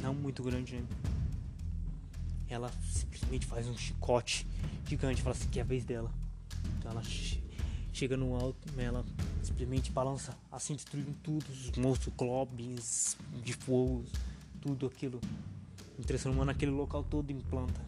Não 0.00 0.12
muito 0.12 0.42
grande, 0.42 0.74
né? 0.74 0.84
Ela 2.48 2.72
simplesmente 2.90 3.46
faz 3.46 3.68
um 3.68 3.78
chicote 3.78 4.44
gigante. 4.84 5.22
Fala 5.22 5.36
assim 5.36 5.48
que 5.48 5.60
é 5.60 5.62
a 5.62 5.64
vez 5.64 5.84
dela. 5.84 6.12
Então 6.78 6.90
ela 6.90 7.04
chega 7.92 8.16
no 8.16 8.34
alto, 8.34 8.68
ela 8.76 9.04
simplesmente 9.44 9.92
balança, 9.92 10.36
assim 10.50 10.74
destruindo 10.74 11.14
tudo, 11.22 11.44
os 11.48 11.70
monstros, 11.76 12.12
globins 12.16 13.16
de 13.44 13.52
fogo, 13.52 14.04
tudo 14.60 14.86
aquilo, 14.86 15.20
transformando 16.02 16.50
aquele 16.50 16.70
local 16.70 17.02
todo 17.02 17.30
em 17.30 17.40
planta. 17.40 17.80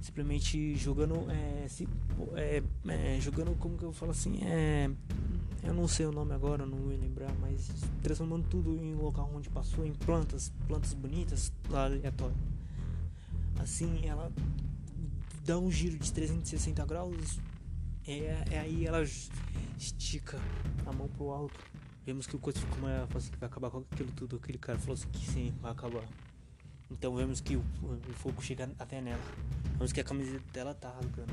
Simplesmente 0.00 0.74
jogando, 0.76 1.30
é, 1.30 1.68
se, 1.68 1.88
é, 2.34 2.62
é, 2.88 3.20
jogando 3.20 3.56
como 3.58 3.78
que 3.78 3.84
eu 3.84 3.92
falo 3.92 4.10
assim, 4.10 4.40
é, 4.42 4.90
eu 5.62 5.72
não 5.72 5.86
sei 5.86 6.06
o 6.06 6.12
nome 6.12 6.34
agora, 6.34 6.66
não 6.66 6.76
vou 6.76 6.88
lembrar, 6.88 7.32
mas 7.40 7.70
transformando 8.02 8.46
tudo 8.48 8.76
em 8.76 8.94
local 8.94 9.30
onde 9.34 9.48
passou 9.48 9.86
em 9.86 9.92
plantas, 9.92 10.52
plantas 10.66 10.92
bonitas, 10.92 11.52
aleatório. 11.72 12.36
Assim, 13.60 14.06
ela 14.06 14.32
dá 15.44 15.58
um 15.58 15.70
giro 15.70 15.96
de 15.98 16.12
360 16.12 16.84
graus, 16.84 17.38
é, 18.06 18.44
é 18.50 18.58
aí 18.58 18.86
ela 18.86 19.02
estica 19.78 20.38
a 20.84 20.92
mão 20.92 21.08
pro 21.08 21.30
alto. 21.30 21.58
Vemos 22.04 22.26
que 22.26 22.34
o 22.34 22.38
coach 22.38 22.60
como 22.66 22.88
falou 22.88 23.08
assim, 23.14 23.30
que 23.30 23.38
vai 23.38 23.48
acabar 23.48 23.70
com 23.70 23.78
aquilo 23.78 24.10
tudo. 24.12 24.36
Aquele 24.36 24.58
cara 24.58 24.78
falou 24.78 24.94
assim 24.94 25.08
que 25.08 25.24
sim, 25.24 25.54
vai 25.62 25.70
acabar. 25.70 26.02
Então 26.92 27.16
vemos 27.16 27.40
que 27.40 27.56
o, 27.56 27.60
o 27.82 28.12
fogo 28.14 28.42
chega 28.42 28.70
até 28.78 29.00
nela. 29.00 29.22
Vemos 29.72 29.92
que 29.92 30.00
a 30.00 30.04
camiseta 30.04 30.44
dela 30.52 30.74
tá 30.74 30.90
rasgando. 30.90 31.32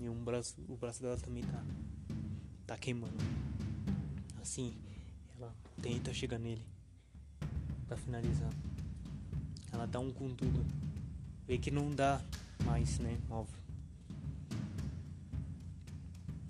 E 0.00 0.08
um 0.08 0.22
braço, 0.22 0.54
o 0.68 0.76
braço 0.76 1.02
dela 1.02 1.16
também 1.16 1.42
tá, 1.42 1.64
tá 2.66 2.76
queimando. 2.76 3.16
Assim, 4.40 4.76
ela 5.36 5.52
tenta 5.80 6.12
chegar 6.12 6.38
nele 6.38 6.64
pra 7.88 7.96
finalizar. 7.96 8.50
Ela 9.72 9.86
dá 9.86 9.98
um 9.98 10.12
com 10.12 10.34
tudo. 10.34 10.64
Vê 11.46 11.58
que 11.58 11.70
não 11.70 11.90
dá 11.90 12.20
mais, 12.64 12.98
né? 12.98 13.18
Óbvio. 13.30 13.58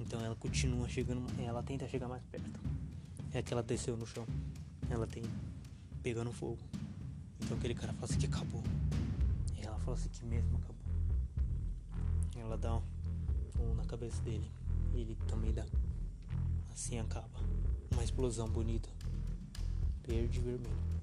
Então 0.00 0.20
ela 0.20 0.34
continua 0.34 0.88
chegando, 0.88 1.22
ela 1.40 1.62
tenta 1.62 1.88
chegar 1.88 2.08
mais 2.08 2.22
perto. 2.24 2.50
É 3.32 3.40
que 3.40 3.52
ela 3.52 3.62
desceu 3.62 3.96
no 3.96 4.06
chão. 4.06 4.26
Ela 4.90 5.06
tem 5.06 5.22
pegando 6.02 6.32
fogo. 6.32 6.58
Então 7.50 7.58
aquele 7.58 7.74
cara 7.74 7.92
fala 7.94 8.04
assim 8.04 8.16
que 8.16 8.26
acabou. 8.26 8.62
E 9.56 9.66
ela 9.66 9.76
fala 9.80 9.96
assim 9.96 10.08
que 10.08 10.24
mesmo 10.24 10.56
acabou. 10.58 10.76
Ela 12.36 12.56
dá 12.56 12.76
um, 12.76 12.82
um 13.58 13.74
na 13.74 13.84
cabeça 13.86 14.22
dele. 14.22 14.48
E 14.94 15.00
ele 15.00 15.18
também 15.26 15.52
dá. 15.52 15.66
Assim 16.72 17.00
acaba. 17.00 17.28
Uma 17.90 18.04
explosão 18.04 18.48
bonita. 18.48 18.88
Verde 20.06 20.38
e 20.38 20.42
vermelho. 20.42 20.99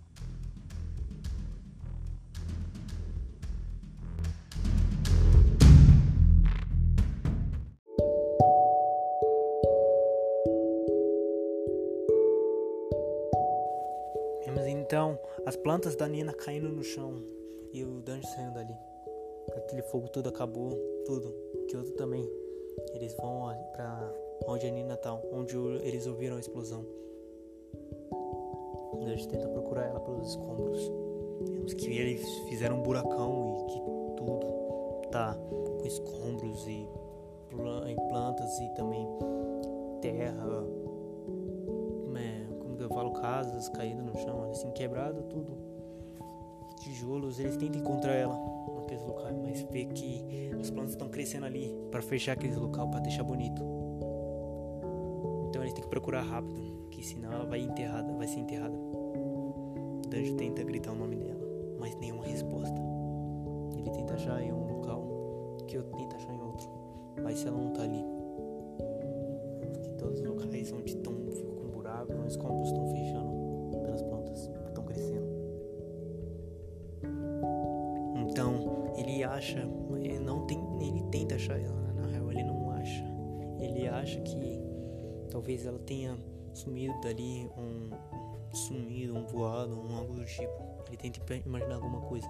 Plantas 15.67 15.97
da 15.97 16.07
Nina 16.07 16.31
caindo 16.31 16.69
no 16.69 16.81
chão 16.81 17.21
e 17.73 17.83
o 17.83 17.99
Danjo 17.99 18.25
saindo 18.27 18.53
dali. 18.53 18.73
Aquele 19.53 19.81
fogo 19.81 20.07
tudo 20.07 20.29
acabou, 20.29 20.71
tudo. 21.05 21.29
Que 21.67 21.75
outro 21.75 21.91
também. 21.95 22.25
Eles 22.93 23.13
vão 23.15 23.53
para 23.73 24.13
onde 24.47 24.65
a 24.65 24.71
Nina 24.71 24.95
tá, 24.95 25.13
onde 25.33 25.57
eles 25.83 26.07
ouviram 26.07 26.37
a 26.37 26.39
explosão. 26.39 26.85
O 28.93 29.03
Danjo 29.05 29.27
tenta 29.27 29.45
procurar 29.49 29.87
ela 29.87 29.99
pelos 29.99 30.29
escombros. 30.29 30.89
Vemos 31.41 31.73
que 31.73 31.97
eles 31.97 32.25
fizeram 32.47 32.79
um 32.79 32.83
buracão 32.83 33.57
e 33.59 33.73
que 33.73 33.79
tudo 34.15 35.09
tá 35.11 35.35
com 35.35 35.85
escombros 35.85 36.65
e 36.65 36.87
plantas 38.07 38.57
e 38.61 38.69
também 38.69 39.05
terra, 39.99 40.45
casas 43.27 43.67
caídas 43.67 44.05
no 44.05 44.15
chão, 44.15 44.49
assim, 44.49 44.71
quebrado 44.71 45.21
tudo. 45.23 45.57
tijolos, 46.79 47.39
eles 47.39 47.57
tentam 47.57 47.81
encontrar 47.81 48.13
ela 48.13 48.39
naqueles 48.73 49.03
locais, 49.03 49.37
mas 49.37 49.61
vê 49.69 49.83
que 49.83 50.51
as 50.57 50.69
plantas 50.69 50.91
estão 50.91 51.09
crescendo 51.09 51.45
ali 51.45 51.75
para 51.91 52.01
fechar 52.01 52.33
aquele 52.33 52.55
local, 52.55 52.89
para 52.89 53.01
deixar 53.01 53.23
bonito. 53.23 53.61
Então 55.49 55.61
eles 55.61 55.73
têm 55.73 55.83
que 55.83 55.89
procurar 55.89 56.21
rápido, 56.21 56.87
que 56.89 57.05
senão 57.05 57.33
ela 57.33 57.45
vai 57.45 57.59
enterrada, 57.59 58.13
vai 58.13 58.27
ser 58.27 58.39
enterrada. 58.39 58.77
O 58.77 60.01
Danjo 60.07 60.35
tenta 60.35 60.63
gritar 60.63 60.93
o 60.93 60.95
nome 60.95 61.17
dela, 61.17 61.45
mas 61.79 61.97
nenhuma 61.97 62.23
resposta. 62.23 62.81
Ele 63.75 63.89
tenta 63.89 64.13
achar 64.13 64.41
em 64.41 64.53
um 64.53 64.77
local, 64.77 65.05
que 65.67 65.75
eu 65.75 65.83
tento 65.83 66.15
achar 66.15 66.33
em 66.33 66.41
outro, 66.41 66.69
mas 67.21 67.39
se 67.39 67.47
ela 67.47 67.57
não 67.57 67.73
tá 67.73 67.81
ali, 67.81 68.05
tenha 85.87 86.19
sumido 86.53 86.93
dali, 87.01 87.49
um 87.57 87.89
sumido, 88.53 89.17
um 89.17 89.25
voado, 89.25 89.73
um 89.73 89.97
algo 89.97 90.13
do 90.13 90.25
tipo. 90.25 90.67
Ele 90.87 90.97
tenta 90.97 91.35
imaginar 91.45 91.75
alguma 91.75 92.01
coisa. 92.01 92.27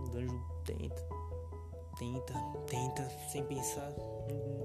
O 0.00 0.16
anjo 0.16 0.40
tenta, 0.64 1.02
tenta, 1.98 2.34
tenta, 2.66 3.08
sem 3.30 3.44
pensar 3.44 3.92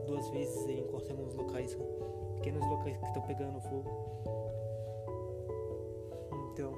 duas 0.08 0.28
vezes 0.30 0.68
ele 0.68 0.82
encosta 0.82 1.14
em 1.14 1.18
alguns 1.18 1.36
locais, 1.36 1.78
pequenos 2.36 2.68
locais 2.68 2.98
que 2.98 3.06
estão 3.06 3.22
pegando 3.24 3.62
fogo. 3.62 3.90
Então 6.52 6.74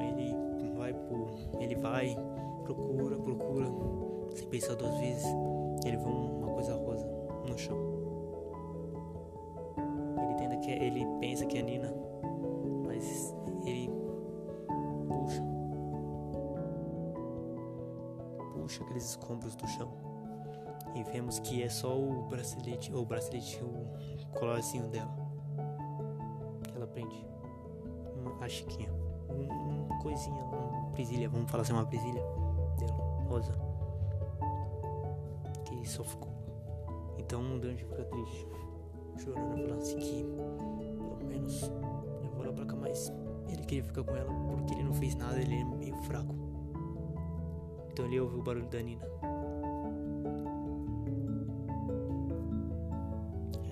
ele 0.00 0.34
vai 0.76 0.94
ele 1.60 1.74
vai, 1.76 2.16
procura, 2.64 3.16
procura, 3.16 3.66
sem 4.34 4.48
pensar 4.48 4.74
duas 4.74 4.96
vezes, 4.98 5.26
ele 5.84 5.96
vê 5.96 6.04
uma 6.04 6.54
coisa 6.54 6.74
rosa 6.74 7.06
no 7.48 7.58
chão. 7.58 7.85
Aqueles 18.96 19.10
escombros 19.10 19.54
do 19.54 19.68
chão 19.68 19.92
e 20.94 21.02
vemos 21.04 21.38
que 21.38 21.62
é 21.62 21.68
só 21.68 21.94
o 21.98 22.22
bracelete, 22.28 22.92
o 22.92 23.04
bracelete, 23.04 23.62
o 23.62 24.38
colarzinho 24.38 24.88
dela 24.88 25.14
que 26.62 26.74
ela 26.74 26.86
prende, 26.86 27.26
uma 28.16 28.48
chiquinha, 28.48 28.90
um, 29.28 29.84
uma 29.84 29.98
coisinha, 29.98 30.42
uma 30.44 30.90
presilha, 30.92 31.28
vamos 31.28 31.50
falar 31.50 31.62
assim, 31.62 31.74
uma 31.74 31.84
presilha 31.84 32.22
dela, 32.78 33.26
rosa, 33.28 33.52
que 35.66 35.86
só 35.86 36.02
ficou. 36.02 36.32
Então 37.18 37.56
o 37.56 37.58
Danjo 37.58 37.86
fica 37.86 38.04
triste, 38.04 38.48
chorando, 39.18 39.50
falando 39.50 39.74
assim 39.74 39.98
que 39.98 40.24
pelo 40.24 41.26
menos 41.26 41.62
eu 42.22 42.30
vou 42.30 42.46
lá 42.46 42.52
pra 42.52 42.64
cá, 42.64 42.76
mas 42.76 43.12
ele 43.48 43.62
queria 43.64 43.84
ficar 43.84 44.02
com 44.02 44.16
ela 44.16 44.32
porque 44.32 44.72
ele 44.72 44.84
não 44.84 44.94
fez 44.94 45.14
nada, 45.14 45.38
ele 45.38 45.56
é 45.56 45.64
meio 45.64 45.96
fraco. 46.04 46.45
Então 47.96 48.04
ele 48.04 48.20
ouviu 48.20 48.40
o 48.40 48.42
barulho 48.42 48.66
da 48.66 48.82
Nina. 48.82 49.02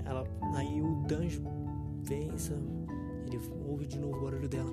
Ela, 0.06 0.26
aí 0.56 0.80
o 0.80 0.94
Danjo 1.06 1.42
pensa, 2.08 2.54
ele 3.26 3.38
ouve 3.68 3.86
de 3.86 3.98
novo 3.98 4.16
o 4.16 4.22
barulho 4.22 4.48
dela. 4.48 4.72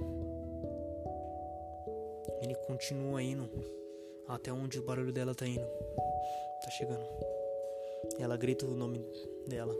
Ele 2.42 2.55
continua 2.66 3.22
indo 3.22 3.50
até 4.25 4.53
onde 4.53 4.79
o 4.79 4.85
barulho 4.85 5.11
dela 5.11 5.35
tá 5.35 5.46
indo. 5.46 5.68
Tá 6.64 6.70
chegando. 6.70 7.05
Ela 8.20 8.37
grita 8.37 8.66
o 8.66 8.74
nome 8.74 9.05
dela. 9.50 9.75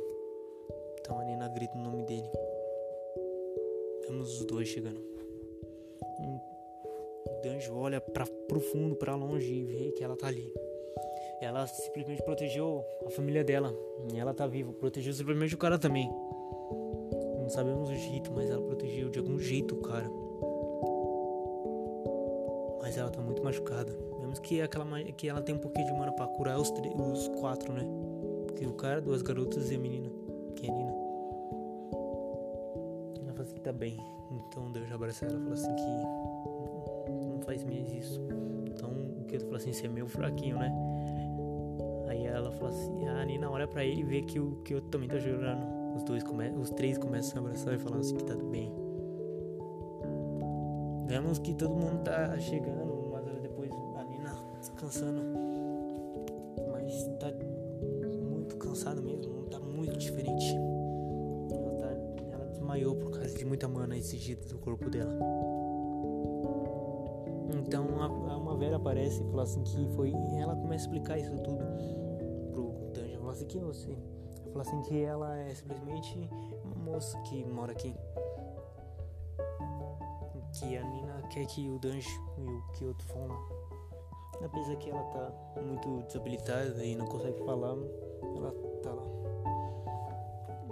Então 1.00 1.18
a 1.18 1.24
Nina 1.24 1.48
grita 1.48 1.78
o 1.78 1.82
nome 1.82 2.04
dele. 2.04 2.30
Vemos 4.02 4.38
os 4.38 4.46
dois 4.46 4.68
chegando. 4.68 5.11
Danjo 7.42 7.76
olha 7.76 8.00
para 8.00 8.26
pro 8.48 8.60
fundo, 8.60 8.96
para 8.96 9.16
longe 9.16 9.52
e 9.52 9.64
vê 9.64 9.92
que 9.92 10.04
ela 10.04 10.16
tá 10.16 10.28
ali. 10.28 10.54
Ela 11.42 11.66
simplesmente 11.66 12.22
protegeu 12.22 12.86
a 13.06 13.10
família 13.10 13.44
dela. 13.44 13.74
E 14.14 14.20
ela 14.20 14.34
tá 14.34 14.46
viva. 14.46 14.72
Protegeu 14.74 15.12
simplesmente 15.12 15.56
o 15.56 15.58
cara 15.58 15.80
também. 15.80 16.08
Não 17.40 17.50
sabemos 17.50 17.90
o 17.90 17.96
jeito, 17.96 18.32
mas 18.32 18.50
ela 18.50 18.62
protegeu 18.62 19.10
de 19.10 19.18
algum 19.18 19.40
jeito 19.40 19.76
o 19.76 19.82
cara. 19.82 20.10
Mas 22.82 22.96
ela 22.96 23.10
tá 23.10 23.22
muito 23.22 23.44
machucada. 23.44 23.92
Vemos 24.20 24.38
que, 24.40 24.62
aquela, 24.62 24.86
que 25.04 25.28
ela 25.28 25.42
tem 25.42 25.56
um 25.56 25.60
pouquinho 25.60 25.88
de 25.88 25.94
mana 25.94 26.12
pra 26.12 26.28
curar 26.28 26.60
os, 26.60 26.70
os 26.70 27.28
quatro, 27.40 27.74
né? 27.74 27.88
Que 28.56 28.68
o 28.68 28.74
cara, 28.74 29.02
duas 29.02 29.24
garotas 29.24 29.72
e 29.72 29.76
a 29.76 29.80
menina, 29.80 30.12
que 30.56 30.68
é 30.68 30.70
a 30.70 30.74
Nina. 30.74 30.94
Ela 33.24 33.34
fala 33.34 33.42
assim 33.42 33.56
tá 33.58 33.74
bem. 33.74 33.98
Então 34.32 34.72
Deus 34.72 34.92
abraça 34.92 35.26
ela 35.26 35.40
e 35.40 35.42
fala 35.42 35.54
assim 35.54 35.76
que 35.76 36.31
faz 37.60 37.92
isso. 37.92 38.22
Então 38.68 38.90
o 38.90 39.26
ele 39.30 39.44
fala 39.44 39.58
assim, 39.58 39.74
você 39.74 39.86
é 39.86 39.90
meio 39.90 40.08
fraquinho, 40.08 40.58
né? 40.58 40.72
Aí 42.08 42.26
ela 42.26 42.52
fala 42.52 42.70
assim, 42.70 43.08
a 43.08 43.26
Nina 43.26 43.50
olha 43.50 43.68
pra 43.68 43.84
ele 43.84 44.02
e 44.02 44.04
vê 44.04 44.22
que 44.22 44.40
o 44.40 44.62
eu 44.70 44.82
também 44.82 45.10
tá 45.10 45.20
chorando. 45.20 45.82
Os 45.96 46.04
dois 46.04 46.24
os 46.60 46.70
três 46.72 46.98
começam 46.98 47.42
a 47.42 47.46
abraçar 47.46 47.74
e 47.74 47.78
falar 47.78 47.98
assim 47.98 48.16
que 48.16 48.24
tá 48.24 48.34
tudo 48.34 48.50
bem. 48.50 48.72
Vemos 51.08 51.40
que 51.40 51.54
todo 51.54 51.76
mundo 51.76 52.04
tá 52.04 52.38
chegando, 52.40 52.94
umas 52.94 53.26
horas 53.28 53.42
depois 53.42 53.72
a 53.98 54.04
Nina 54.06 54.34
descansando. 54.60 55.22
Mas 56.72 57.04
tá 57.20 57.28
muito 58.22 58.56
cansada 58.56 59.02
mesmo, 59.02 59.44
tá 59.46 59.60
muito 59.60 59.98
diferente. 59.98 60.56
Ela, 61.52 61.72
tá, 61.74 61.88
ela 62.32 62.46
desmaiou 62.46 62.96
por 62.96 63.12
causa 63.12 63.38
de 63.38 63.44
muita 63.44 63.68
mana 63.68 63.98
exigida 63.98 64.46
do 64.46 64.58
corpo 64.58 64.90
dela. 64.90 65.51
A, 68.62 68.68
uma 68.68 68.70
velha 68.70 68.76
aparece 68.76 69.22
e 69.22 69.32
fala 69.32 69.44
assim 69.44 69.64
que 69.64 69.88
foi. 69.96 70.14
Ela 70.40 70.56
começa 70.56 70.84
a 70.84 70.88
explicar 70.88 71.18
isso 71.18 71.36
tudo 71.38 71.64
pro 72.52 72.92
Dungeon. 72.94 73.20
Fala 73.20 73.32
assim 73.32 73.48
que 73.48 73.60
você. 73.60 73.98
Fala 74.52 74.62
assim 74.62 74.82
que 74.84 75.02
ela 75.02 75.38
é 75.38 75.54
simplesmente 75.54 76.30
uma 76.64 76.92
moça 76.92 77.18
que 77.22 77.44
mora 77.46 77.72
aqui. 77.72 77.96
Que 80.60 80.78
a 80.78 80.84
Nina 80.84 81.22
quer 81.30 81.46
que 81.46 81.70
o 81.70 81.80
Danjo 81.80 82.10
e 82.38 82.44
o 82.44 82.62
Kyoto 82.74 83.06
vão 83.08 83.28
lá. 83.28 83.48
Apesar 84.44 84.76
que 84.76 84.90
ela 84.90 85.04
tá 85.04 85.32
muito 85.62 86.04
desabilitada 86.08 86.84
e 86.84 86.96
não 86.96 87.06
consegue 87.06 87.40
falar, 87.46 87.76
ela 88.36 88.52
tá 88.82 88.92
lá. 88.92 89.04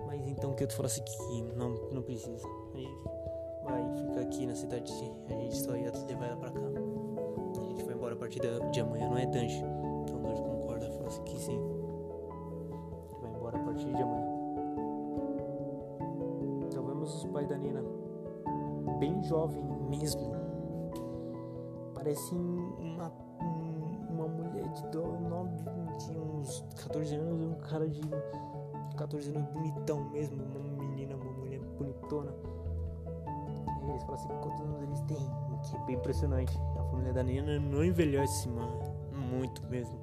Mas 0.07 0.27
então 0.27 0.53
Kyoto 0.53 0.75
fala 0.75 0.87
assim 0.87 1.03
que 1.03 1.41
não, 1.55 1.69
não 1.91 2.01
precisa. 2.01 2.45
A 2.73 2.77
gente 2.77 2.93
vai 3.63 3.97
ficar 3.97 4.21
aqui 4.21 4.45
na 4.45 4.55
cidade, 4.55 4.91
a 5.27 5.33
gente 5.33 5.55
só 5.57 5.75
ia 5.75 5.91
levar 6.07 6.25
ela 6.25 6.37
pra 6.37 6.51
cá. 6.51 6.88
Partir 8.29 8.71
de 8.71 8.79
amanhã, 8.79 9.09
não 9.09 9.17
é 9.17 9.25
Danjo. 9.25 9.65
Então 10.03 10.21
Danjo 10.21 10.43
concorda, 10.43 10.87
fala 10.91 11.07
assim 11.07 11.23
que 11.23 11.39
sim. 11.39 11.59
Vai 13.23 13.31
embora 13.31 13.57
a 13.57 13.63
partir 13.63 13.91
de 13.91 14.03
amanhã. 14.03 14.27
Então 16.61 16.85
vemos 16.85 17.15
os 17.15 17.25
pais 17.31 17.47
da 17.47 17.57
Nina 17.57 17.83
bem 18.99 19.23
jovem 19.23 19.63
mesmo. 19.89 20.31
Parece 21.95 22.35
uma, 22.35 23.11
uma 24.11 24.27
mulher 24.27 24.67
de 24.73 24.83
9, 24.95 25.49
de 25.97 26.19
uns 26.19 26.63
14 26.83 27.15
anos 27.15 27.41
e 27.41 27.45
um 27.45 27.55
cara 27.55 27.89
de 27.89 28.01
14 28.95 29.35
anos 29.35 29.49
bonitão 29.53 30.07
mesmo. 30.11 30.37
Uma 30.55 30.85
menina, 30.85 31.15
uma 31.15 31.31
mulher 31.31 31.61
bonitona. 31.79 32.31
E 33.81 33.89
eles 33.89 34.03
falam 34.03 34.19
assim, 34.19 34.27
quantos 34.39 34.61
anos 34.61 34.83
eles 34.83 35.01
têm? 35.07 35.31
Que 35.63 35.75
é 35.75 35.85
bem 35.87 35.95
impressionante. 35.95 36.55
Família 36.99 37.13
da 37.13 37.23
Nina 37.23 37.57
não 37.59 37.81
envelhece, 37.81 38.49
mano. 38.49 38.77
Muito 39.13 39.65
mesmo. 39.67 39.97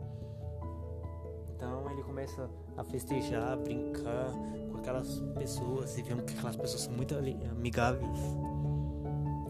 Então 1.54 1.90
ele 1.90 2.02
começa 2.02 2.48
a 2.74 2.82
festejar, 2.82 3.52
a 3.52 3.56
brincar 3.56 4.32
com 4.72 4.78
aquelas 4.78 5.20
pessoas. 5.38 5.98
E 5.98 6.02
vemos 6.02 6.24
que 6.24 6.32
aquelas 6.32 6.56
pessoas 6.56 6.80
são 6.82 6.94
muito 6.94 7.14
amigáveis. 7.14 8.18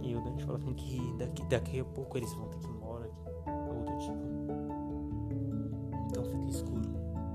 E 0.03 0.17
o 0.17 0.21
Dante 0.23 0.45
fala 0.45 0.59
assim 0.59 0.75
que 0.75 1.15
daqui, 1.19 1.45
daqui 1.45 1.79
a 1.79 1.85
pouco 1.85 2.19
eles 2.19 2.33
vão 2.35 2.49
ter 2.49 2.59
que 2.59 2.67
ir 2.67 2.71
embora, 2.71 3.09
ou 3.47 3.85
do 3.85 3.99
tipo. 3.99 4.27
Então 6.09 6.25
fica 6.25 6.49
escuro. 6.49 6.83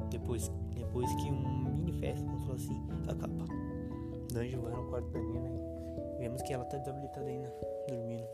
Depois, 0.10 0.52
depois 0.76 1.16
que 1.16 1.32
um 1.32 1.64
mini 1.64 1.94
festa, 1.94 2.26
vamos 2.26 2.44
falar 2.44 2.56
assim, 2.56 2.84
acaba. 3.08 3.46
Dante 4.34 4.58
vai 4.58 4.74
no 4.74 4.90
quarto 4.90 5.08
da 5.08 5.20
Nina 5.22 5.50
e 5.50 6.20
vemos 6.20 6.42
que 6.42 6.52
ela 6.52 6.66
tá 6.66 6.78
desabilitada 6.78 7.28
ainda, 7.28 7.54
dormindo. 7.88 8.28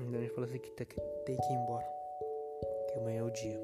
O 0.00 0.10
Dante 0.10 0.28
fala 0.30 0.46
assim 0.46 0.58
que 0.58 0.70
tem, 0.70 0.86
que 0.86 1.52
ir 1.52 1.56
embora. 1.56 1.86
Que 2.88 2.98
amanhã 2.98 3.20
é 3.20 3.22
o 3.24 3.30
dia 3.30 3.58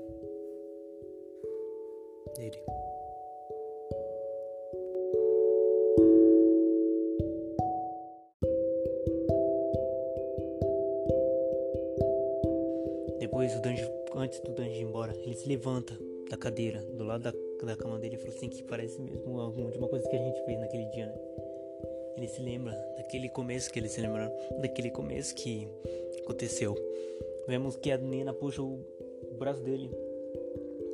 dele. 2.36 2.58
Depois 13.20 13.54
o 13.56 13.60
Danjo, 13.62 13.90
antes 14.16 14.40
do 14.40 14.52
Danjo 14.52 14.70
ir 14.70 14.82
embora, 14.82 15.12
ele 15.16 15.34
se 15.34 15.48
levanta 15.48 15.96
da 16.28 16.36
cadeira, 16.36 16.80
do 16.80 17.04
lado 17.04 17.22
da, 17.22 17.32
da 17.64 17.76
cama 17.76 17.98
dele 17.98 18.16
e 18.16 18.18
falou 18.18 18.34
assim 18.34 18.48
que 18.48 18.62
parece 18.64 19.00
mesmo 19.00 19.40
alguma 19.40 19.70
de 19.70 19.78
uma 19.78 19.88
coisa 19.88 20.08
que 20.08 20.16
a 20.16 20.18
gente 20.18 20.44
fez 20.44 20.58
naquele 20.58 20.84
dia, 20.86 21.06
né? 21.06 21.14
Ele 22.16 22.28
se 22.28 22.40
lembra 22.40 22.72
daquele 22.96 23.28
começo 23.28 23.70
que 23.70 23.78
ele 23.78 23.88
se 23.88 24.00
lembra, 24.00 24.32
daquele 24.60 24.90
começo 24.90 25.34
que 25.34 25.68
aconteceu. 26.24 26.74
Vemos 27.46 27.76
que 27.76 27.90
a 27.90 27.98
Nina 27.98 28.32
puxa 28.32 28.62
o 28.62 28.80
braço 29.38 29.62
dele. 29.62 29.90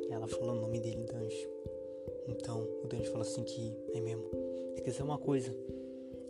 Ela 0.09 0.27
fala 0.27 0.51
o 0.51 0.55
nome 0.55 0.79
dele, 0.79 1.05
Danjo. 1.05 1.47
Então 2.27 2.67
o 2.83 2.87
Danjo 2.87 3.09
fala 3.11 3.23
assim 3.23 3.43
que 3.43 3.73
é 3.93 4.01
mesmo. 4.01 4.29
Esqueceu 4.75 5.05
uma 5.05 5.17
coisa. 5.17 5.55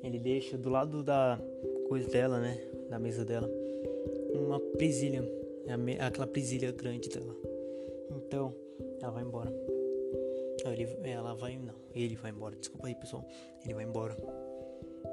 Ele 0.03 0.19
deixa 0.19 0.57
do 0.57 0.69
lado 0.69 1.03
da 1.03 1.39
coisa 1.87 2.07
dela, 2.07 2.39
né? 2.39 2.57
Da 2.89 2.99
mesa 2.99 3.25
dela. 3.25 3.49
Uma 4.33 4.59
presilha. 4.59 5.23
É 5.67 6.03
aquela 6.03 6.27
presilha 6.27 6.71
grande 6.71 7.09
dela. 7.09 7.35
Então, 8.09 8.53
ela 9.01 9.11
vai 9.11 9.23
embora. 9.23 9.51
Ele, 10.65 10.87
ela 11.03 11.33
vai. 11.33 11.57
Não, 11.57 11.75
ele 11.93 12.15
vai 12.15 12.31
embora. 12.31 12.55
Desculpa 12.55 12.87
aí, 12.87 12.95
pessoal. 12.95 13.25
Ele 13.63 13.73
vai 13.73 13.83
embora. 13.83 14.15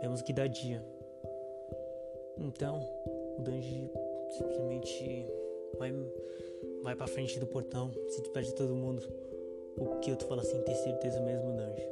Vemos 0.01 0.23
que 0.23 0.33
dá 0.33 0.47
dia. 0.47 0.85
Então, 2.39 2.81
o 3.39 3.43
Danji 3.43 3.91
simplesmente 4.31 5.27
vai, 5.79 5.95
vai 6.83 6.97
pra 6.97 7.07
frente 7.07 7.39
do 7.39 7.47
portão, 7.47 7.91
se 8.09 8.21
despede 8.21 8.49
de 8.49 8.55
todo 8.55 8.75
mundo. 8.75 9.03
O 9.77 10.01
que 10.01 10.11
eu 10.11 10.17
tô 10.17 10.27
falando 10.27 10.45
assim, 10.45 10.61
ter 10.63 10.75
certeza 10.75 11.21
mesmo, 11.21 11.57
Danji. 11.57 11.89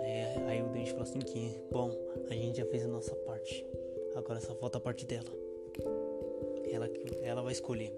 Aí, 0.00 0.44
aí 0.46 0.62
o 0.62 0.68
Danji 0.68 0.92
fala 0.92 1.02
assim 1.02 1.18
que, 1.18 1.58
bom, 1.70 1.90
a 2.30 2.34
gente 2.34 2.58
já 2.58 2.66
fez 2.66 2.84
a 2.84 2.88
nossa 2.88 3.14
parte. 3.16 3.66
Agora 4.14 4.40
só 4.40 4.54
falta 4.54 4.78
a 4.78 4.80
parte 4.80 5.04
dela. 5.04 5.28
Ela, 6.70 6.88
ela 7.22 7.42
vai 7.42 7.52
escolher. 7.52 7.92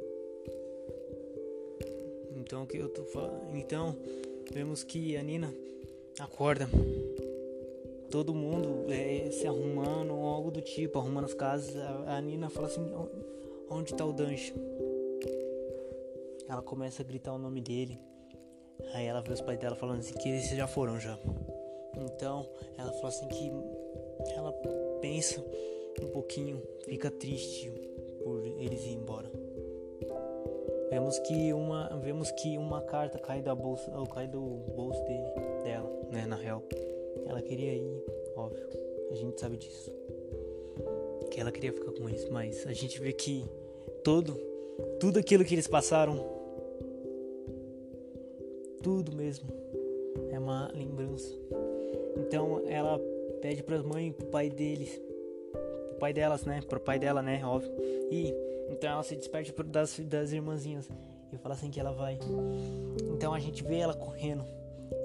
Então 2.37 2.62
o 2.62 2.66
que 2.66 2.79
eu 2.79 2.88
tô 2.88 3.05
falando. 3.05 3.55
Então, 3.57 3.96
vemos 4.53 4.83
que 4.83 5.16
a 5.16 5.22
Nina 5.22 5.53
acorda 6.18 6.68
todo 8.14 8.33
mundo 8.33 8.87
é, 8.92 9.29
se 9.33 9.44
arrumando 9.44 10.14
ou 10.14 10.29
algo 10.29 10.48
do 10.48 10.61
tipo, 10.61 11.00
arrumando 11.00 11.24
as 11.24 11.35
casas. 11.35 11.77
A, 11.77 12.16
a 12.16 12.20
Nina 12.20 12.48
fala 12.48 12.68
assim: 12.68 12.88
onde 13.68 13.92
está 13.92 14.07
o 14.07 14.12
Danjo? 14.12 14.55
Ela 16.48 16.62
começa 16.62 17.03
a 17.03 17.05
gritar 17.05 17.35
o 17.35 17.38
nome 17.38 17.61
dele. 17.61 17.98
Aí 18.92 19.05
ela 19.05 19.20
vê 19.20 19.33
os 19.33 19.40
pais 19.40 19.59
dela 19.59 19.74
falando 19.74 19.98
assim 19.98 20.14
que 20.14 20.29
eles 20.29 20.48
já 20.48 20.68
foram 20.68 21.00
já. 21.00 21.18
Então 21.96 22.48
ela 22.79 22.92
fala 22.92 23.09
assim 23.09 23.27
que 23.27 23.50
ela 24.31 24.53
pensa 25.00 25.44
um 26.00 26.07
pouquinho, 26.12 26.62
fica 26.85 27.11
triste 27.11 27.68
por 28.22 28.46
eles 28.61 28.85
ir 28.85 28.92
embora. 28.92 29.29
Vemos 30.88 31.18
que 31.18 31.53
uma, 31.53 31.88
vemos 31.96 32.31
que 32.31 32.57
uma 32.59 32.81
carta 32.81 33.18
cai 33.18 33.42
da 33.42 33.57
bolsa, 33.57 33.90
ou 33.98 34.07
cai 34.07 34.29
do 34.29 34.40
bolso 34.77 35.03
dele, 35.03 35.27
dela, 35.64 35.90
né, 36.12 36.24
na 36.27 36.37
real. 36.37 36.62
Ela 37.26 37.42
queria 37.42 37.74
ir, 37.74 38.04
óbvio. 38.37 38.66
A 39.10 39.14
gente 39.14 39.40
sabe 39.40 39.56
disso. 39.56 39.92
Que 41.30 41.40
ela 41.40 41.50
queria 41.50 41.72
ficar 41.72 41.92
com 41.92 42.08
eles, 42.08 42.28
mas 42.28 42.66
a 42.66 42.72
gente 42.72 43.00
vê 43.00 43.12
que 43.12 43.44
todo, 44.02 44.34
tudo 45.00 45.18
aquilo 45.18 45.44
que 45.44 45.54
eles 45.54 45.66
passaram, 45.66 46.24
tudo 48.82 49.16
mesmo, 49.16 49.48
é 50.30 50.38
uma 50.38 50.70
lembrança. 50.74 51.32
Então 52.16 52.62
ela 52.66 53.00
pede 53.40 53.62
para 53.62 53.76
as 53.76 53.82
mães, 53.82 54.12
pro 54.12 54.26
pai 54.26 54.50
deles, 54.50 55.00
pro 55.90 55.98
pai 55.98 56.12
delas, 56.12 56.44
né, 56.44 56.62
pro 56.68 56.80
pai 56.80 56.98
dela, 56.98 57.22
né, 57.22 57.40
óbvio. 57.44 57.72
E 58.10 58.34
então 58.70 58.90
ela 58.90 59.02
se 59.02 59.16
despede 59.16 59.52
das, 59.66 59.98
das 60.00 60.32
irmãzinhas 60.32 60.88
e 61.32 61.38
fala 61.38 61.54
assim 61.54 61.70
que 61.70 61.80
ela 61.80 61.92
vai. 61.92 62.18
Então 63.12 63.34
a 63.34 63.38
gente 63.38 63.62
vê 63.62 63.78
ela 63.78 63.94
correndo 63.94 64.44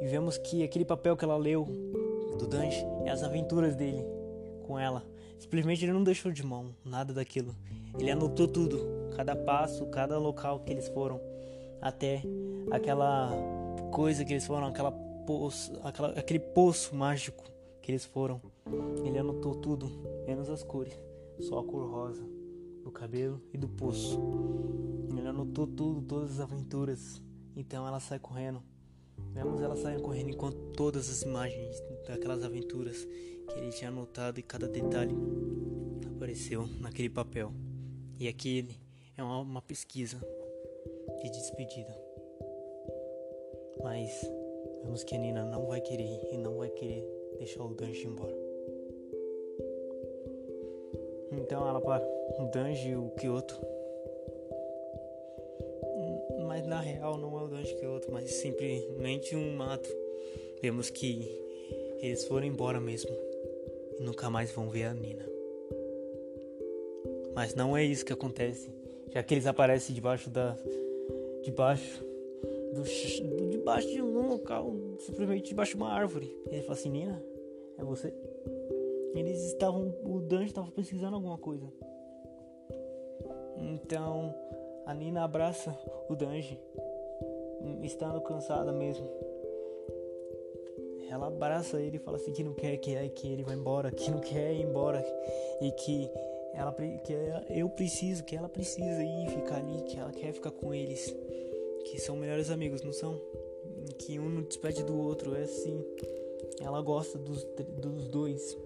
e 0.01 0.07
vemos 0.07 0.37
que 0.37 0.63
aquele 0.63 0.85
papel 0.85 1.15
que 1.15 1.23
ela 1.23 1.37
leu 1.37 1.67
do 2.39 2.47
Danji 2.47 2.83
e 3.05 3.09
as 3.09 3.21
aventuras 3.21 3.75
dele 3.75 4.03
com 4.63 4.79
ela. 4.79 5.05
Simplesmente 5.37 5.83
ele 5.83 5.93
não 5.93 6.03
deixou 6.03 6.31
de 6.31 6.43
mão 6.43 6.73
nada 6.83 7.13
daquilo. 7.13 7.55
Ele 7.99 8.09
anotou 8.09 8.47
tudo, 8.47 8.79
cada 9.15 9.35
passo, 9.35 9.85
cada 9.87 10.17
local 10.17 10.61
que 10.61 10.71
eles 10.71 10.87
foram, 10.87 11.19
até 11.81 12.23
aquela 12.71 13.31
coisa 13.91 14.23
que 14.23 14.33
eles 14.33 14.45
foram, 14.47 14.67
aquela 14.67 14.91
poço, 14.91 15.71
aquela, 15.83 16.09
aquele 16.09 16.39
poço 16.39 16.95
mágico 16.95 17.43
que 17.81 17.91
eles 17.91 18.05
foram. 18.05 18.41
Ele 19.03 19.17
anotou 19.17 19.55
tudo, 19.55 19.89
menos 20.25 20.49
as 20.49 20.63
cores, 20.63 20.97
só 21.39 21.59
a 21.59 21.63
cor 21.63 21.89
rosa 21.89 22.23
do 22.83 22.91
cabelo 22.91 23.41
e 23.53 23.57
do 23.57 23.67
poço. 23.67 24.19
Ele 25.17 25.27
anotou 25.27 25.67
tudo, 25.67 26.01
todas 26.01 26.31
as 26.31 26.39
aventuras. 26.39 27.21
Então 27.55 27.85
ela 27.85 27.99
sai 27.99 28.19
correndo 28.19 28.61
Vemos 29.33 29.61
ela 29.61 29.75
saindo 29.75 30.01
correndo 30.01 30.29
enquanto 30.29 30.57
todas 30.73 31.09
as 31.09 31.21
imagens 31.21 31.81
daquelas 32.07 32.43
aventuras 32.43 33.05
que 33.47 33.57
ele 33.57 33.69
tinha 33.71 33.89
anotado 33.89 34.39
e 34.39 34.43
cada 34.43 34.67
detalhe 34.67 35.15
apareceu 36.15 36.67
naquele 36.79 37.09
papel. 37.09 37.51
E 38.19 38.27
aquele 38.27 38.75
é 39.17 39.23
uma, 39.23 39.39
uma 39.39 39.61
pesquisa 39.61 40.17
de 41.21 41.29
despedida. 41.29 41.97
Mas 43.83 44.09
vemos 44.83 45.03
que 45.03 45.15
a 45.15 45.17
Nina 45.17 45.45
não 45.45 45.67
vai 45.67 45.81
querer 45.81 46.29
e 46.31 46.37
não 46.37 46.57
vai 46.57 46.69
querer 46.69 47.05
deixar 47.37 47.63
o 47.63 47.73
Danji 47.73 48.05
embora. 48.05 48.35
Então 51.31 51.67
ela 51.67 51.79
para 51.79 52.03
o 52.39 52.49
Danji 52.51 52.89
e 52.89 52.95
o 52.95 53.09
Kyoto 53.11 53.59
real 56.79 57.17
não 57.17 57.37
é 57.39 57.43
o 57.43 57.47
Dante 57.47 57.75
que 57.75 57.85
é 57.85 57.89
outro, 57.89 58.11
mas 58.11 58.29
simplesmente 58.31 59.35
um 59.35 59.55
mato. 59.55 59.89
Vemos 60.61 60.89
que 60.89 61.29
eles 61.99 62.25
foram 62.25 62.45
embora 62.45 62.79
mesmo 62.79 63.11
e 63.99 64.03
nunca 64.03 64.29
mais 64.29 64.51
vão 64.51 64.69
ver 64.69 64.85
a 64.85 64.93
Nina. 64.93 65.25
Mas 67.33 67.55
não 67.55 67.75
é 67.75 67.83
isso 67.83 68.05
que 68.05 68.13
acontece, 68.13 68.69
já 69.11 69.23
que 69.23 69.33
eles 69.33 69.47
aparecem 69.47 69.95
debaixo 69.95 70.29
da 70.29 70.57
debaixo 71.43 72.03
do, 72.73 72.83
debaixo 73.49 73.87
de 73.87 74.01
um 74.01 74.27
local, 74.27 74.75
simplesmente 74.99 75.49
debaixo 75.49 75.71
de 75.71 75.77
uma 75.77 75.91
árvore. 75.91 76.35
Ele 76.49 76.61
fala 76.61 76.73
assim, 76.73 76.89
Nina, 76.89 77.23
é 77.77 77.83
você? 77.83 78.13
Eles 79.15 79.43
estavam, 79.45 79.95
o 80.03 80.19
Dante 80.19 80.47
estava 80.47 80.69
pesquisando 80.71 81.15
alguma 81.15 81.37
coisa. 81.37 81.65
Então, 83.57 84.33
a 84.89 84.93
Nina 84.95 85.23
abraça 85.23 85.77
o 86.09 86.15
Danji, 86.15 86.59
estando 87.83 88.19
cansada 88.21 88.71
mesmo. 88.71 89.07
Ela 91.07 91.27
abraça 91.27 91.79
ele 91.79 91.97
e 91.97 91.99
fala 91.99 92.17
assim 92.17 92.33
que 92.33 92.43
não 92.43 92.55
quer 92.55 92.75
que, 92.77 93.09
que 93.09 93.31
ele 93.31 93.43
vá 93.43 93.53
embora, 93.53 93.91
que 93.91 94.09
não 94.09 94.19
quer 94.19 94.51
ir 94.51 94.63
embora 94.63 95.05
e 95.61 95.71
que 95.73 96.09
ela 96.55 96.71
que 96.73 97.13
eu 97.51 97.69
preciso, 97.69 98.23
que 98.23 98.35
ela 98.35 98.49
precisa 98.49 99.03
ir 99.03 99.29
ficar 99.29 99.57
ali, 99.57 99.83
que 99.83 99.99
ela 99.99 100.11
quer 100.11 100.33
ficar 100.33 100.49
com 100.49 100.73
eles, 100.73 101.15
que 101.85 102.01
são 102.01 102.15
melhores 102.17 102.49
amigos, 102.49 102.81
não 102.81 102.91
são? 102.91 103.21
Que 103.99 104.17
um 104.17 104.27
não 104.27 104.41
despede 104.41 104.83
do 104.83 104.99
outro, 104.99 105.35
é 105.35 105.43
assim. 105.43 105.85
Ela 106.59 106.81
gosta 106.81 107.15
dos, 107.19 107.43
dos 107.43 108.07
dois, 108.07 108.57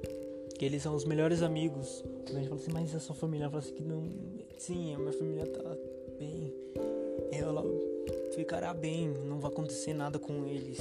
que 0.57 0.63
eles 0.63 0.81
são 0.83 0.95
os 0.95 1.03
melhores 1.03 1.41
amigos. 1.41 2.01
A 2.27 2.31
gente 2.31 2.47
fala 2.47 2.62
assim, 2.62 2.71
mas 2.71 2.95
a 2.95 2.99
sua 3.01 3.13
família? 3.13 3.43
Ela 3.43 3.51
fala 3.51 3.63
assim 3.63 3.73
que 3.73 3.83
não, 3.83 4.09
sim, 4.57 4.95
a 4.95 4.97
minha 4.97 5.12
família 5.12 5.45
tá 5.47 5.75
bem, 6.13 6.54
ela 7.32 7.63
ficará 8.36 8.73
bem, 8.73 9.10
não 9.10 9.39
vai 9.39 9.52
acontecer 9.52 9.93
nada 9.93 10.17
com 10.19 10.45
eles. 10.45 10.80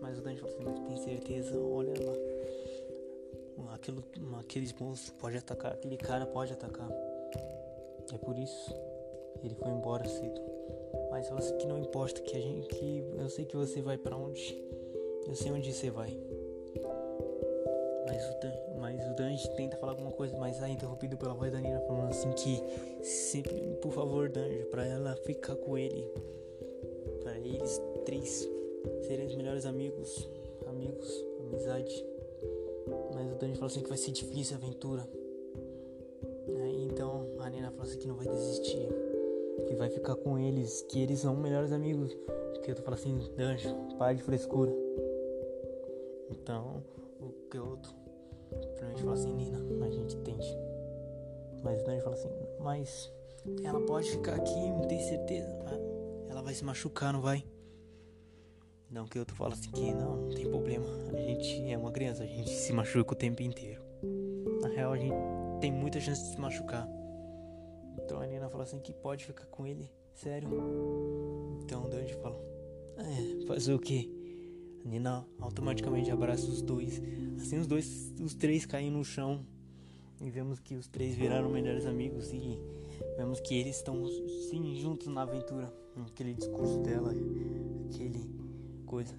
Mas 0.00 0.18
o 0.18 0.22
Dante 0.22 0.44
assim, 0.44 0.64
tem 0.86 0.96
certeza, 0.96 1.58
olha 1.58 1.94
lá. 2.04 3.74
Aquilo, 3.74 4.04
aqueles 4.38 4.72
monstros 4.72 5.10
pode 5.18 5.36
atacar, 5.36 5.72
aquele 5.72 5.96
cara 5.96 6.26
pode 6.26 6.52
atacar. 6.52 6.90
É 8.12 8.18
por 8.18 8.38
isso 8.38 8.74
ele 9.44 9.54
foi 9.54 9.70
embora 9.70 10.08
cedo. 10.08 10.40
Mas 11.10 11.30
sei 11.40 11.56
que 11.56 11.66
não 11.66 11.78
importa 11.78 12.20
que 12.22 12.36
a 12.36 12.40
gente 12.40 12.68
que 12.68 13.04
eu 13.18 13.28
sei 13.28 13.44
que 13.44 13.56
você 13.56 13.82
vai 13.82 13.98
para 13.98 14.16
onde. 14.16 14.56
Eu 15.26 15.34
sei 15.34 15.52
onde 15.52 15.72
você 15.72 15.90
vai. 15.90 16.16
Mas 18.24 18.30
o, 18.30 18.40
Dan, 18.40 18.52
mas 18.80 19.06
o 19.06 19.14
Danji 19.14 19.50
tenta 19.50 19.76
falar 19.76 19.92
alguma 19.92 20.10
coisa, 20.10 20.36
mas 20.38 20.62
é 20.62 20.68
interrompido 20.68 21.16
pela 21.16 21.34
voz 21.34 21.52
da 21.52 21.60
Nina 21.60 21.80
falando 21.80 22.08
assim 22.08 22.30
que 22.32 22.62
sempre, 23.02 23.52
por 23.82 23.92
favor, 23.92 24.30
Danji, 24.30 24.64
para 24.70 24.86
ela 24.86 25.14
ficar 25.16 25.54
com 25.56 25.76
ele, 25.76 26.02
para 27.22 27.36
eles 27.38 27.80
três 28.06 28.48
serem 29.02 29.26
os 29.26 29.34
melhores 29.34 29.66
amigos, 29.66 30.28
amigos, 30.66 31.24
amizade. 31.40 32.04
Mas 33.12 33.30
o 33.30 33.34
Danji 33.34 33.54
fala 33.56 33.66
assim 33.66 33.82
que 33.82 33.88
vai 33.88 33.98
ser 33.98 34.12
difícil 34.12 34.56
a 34.56 34.58
aventura. 34.58 35.06
É, 36.48 36.68
então 36.84 37.26
a 37.40 37.50
Nina 37.50 37.70
fala 37.72 37.82
assim 37.82 37.98
que 37.98 38.08
não 38.08 38.16
vai 38.16 38.26
desistir, 38.26 38.88
que 39.66 39.74
vai 39.74 39.90
ficar 39.90 40.16
com 40.16 40.38
eles, 40.38 40.80
que 40.88 41.02
eles 41.02 41.20
são 41.20 41.36
melhores 41.36 41.72
amigos. 41.72 42.16
Que 42.62 42.70
eu 42.70 42.74
tô 42.74 42.82
falando 42.82 43.00
assim, 43.00 43.18
Danjo, 43.36 43.68
pai 43.98 44.14
de 44.14 44.22
frescura. 44.22 44.72
Então, 46.30 46.82
fala 49.14 49.26
assim, 49.26 49.32
Nina, 49.32 49.58
a 49.84 49.90
gente 49.90 50.16
tente. 50.18 50.58
Mas 51.62 51.80
o 51.80 51.84
Danny 51.84 52.00
fala 52.00 52.16
assim, 52.16 52.28
mas 52.60 53.12
ela 53.62 53.80
pode 53.86 54.10
ficar 54.10 54.34
aqui, 54.34 54.70
não 54.70 54.82
tem 54.82 55.00
certeza. 55.00 55.56
Ela 56.28 56.42
vai 56.42 56.52
se 56.52 56.64
machucar, 56.64 57.12
não 57.12 57.20
vai? 57.20 57.44
Não 58.90 59.06
que 59.06 59.24
tô 59.24 59.34
falando 59.34 59.54
assim 59.54 59.70
que 59.70 59.92
não, 59.94 60.16
não 60.16 60.34
tem 60.34 60.48
problema. 60.48 60.84
A 61.12 61.16
gente 61.16 61.70
é 61.70 61.78
uma 61.78 61.92
criança, 61.92 62.24
a 62.24 62.26
gente 62.26 62.50
se 62.50 62.72
machuca 62.72 63.12
o 63.12 63.16
tempo 63.16 63.42
inteiro. 63.42 63.82
Na 64.60 64.68
real, 64.68 64.92
a 64.92 64.98
gente 64.98 65.14
tem 65.60 65.72
muita 65.72 66.00
chance 66.00 66.22
de 66.22 66.30
se 66.30 66.40
machucar. 66.40 66.88
Então 67.98 68.20
a 68.20 68.26
Nina 68.26 68.48
fala 68.48 68.64
assim 68.64 68.80
que 68.80 68.92
pode 68.92 69.24
ficar 69.24 69.46
com 69.46 69.66
ele, 69.66 69.90
sério. 70.12 70.48
Então 71.62 71.84
o 71.84 71.88
Dandy 71.88 72.14
fala, 72.14 72.36
é, 72.98 73.46
fazer 73.46 73.74
o 73.74 73.78
que? 73.78 74.23
A 74.84 74.88
Nina 74.88 75.26
automaticamente 75.40 76.10
abraça 76.10 76.46
os 76.46 76.60
dois. 76.60 77.00
Assim 77.40 77.58
os 77.58 77.66
dois, 77.66 78.14
os 78.20 78.34
três 78.34 78.66
caem 78.66 78.90
no 78.90 79.04
chão. 79.04 79.44
E 80.20 80.30
vemos 80.30 80.60
que 80.60 80.74
os 80.74 80.86
três 80.86 81.14
viraram 81.14 81.50
melhores 81.50 81.86
amigos 81.86 82.32
e 82.32 82.58
vemos 83.16 83.40
que 83.40 83.58
eles 83.58 83.76
estão 83.76 84.06
sim 84.48 84.74
juntos 84.76 85.08
na 85.08 85.22
aventura. 85.22 85.72
Aquele 86.06 86.34
discurso 86.34 86.78
dela, 86.78 87.10
aquele 87.90 88.30
coisa. 88.86 89.18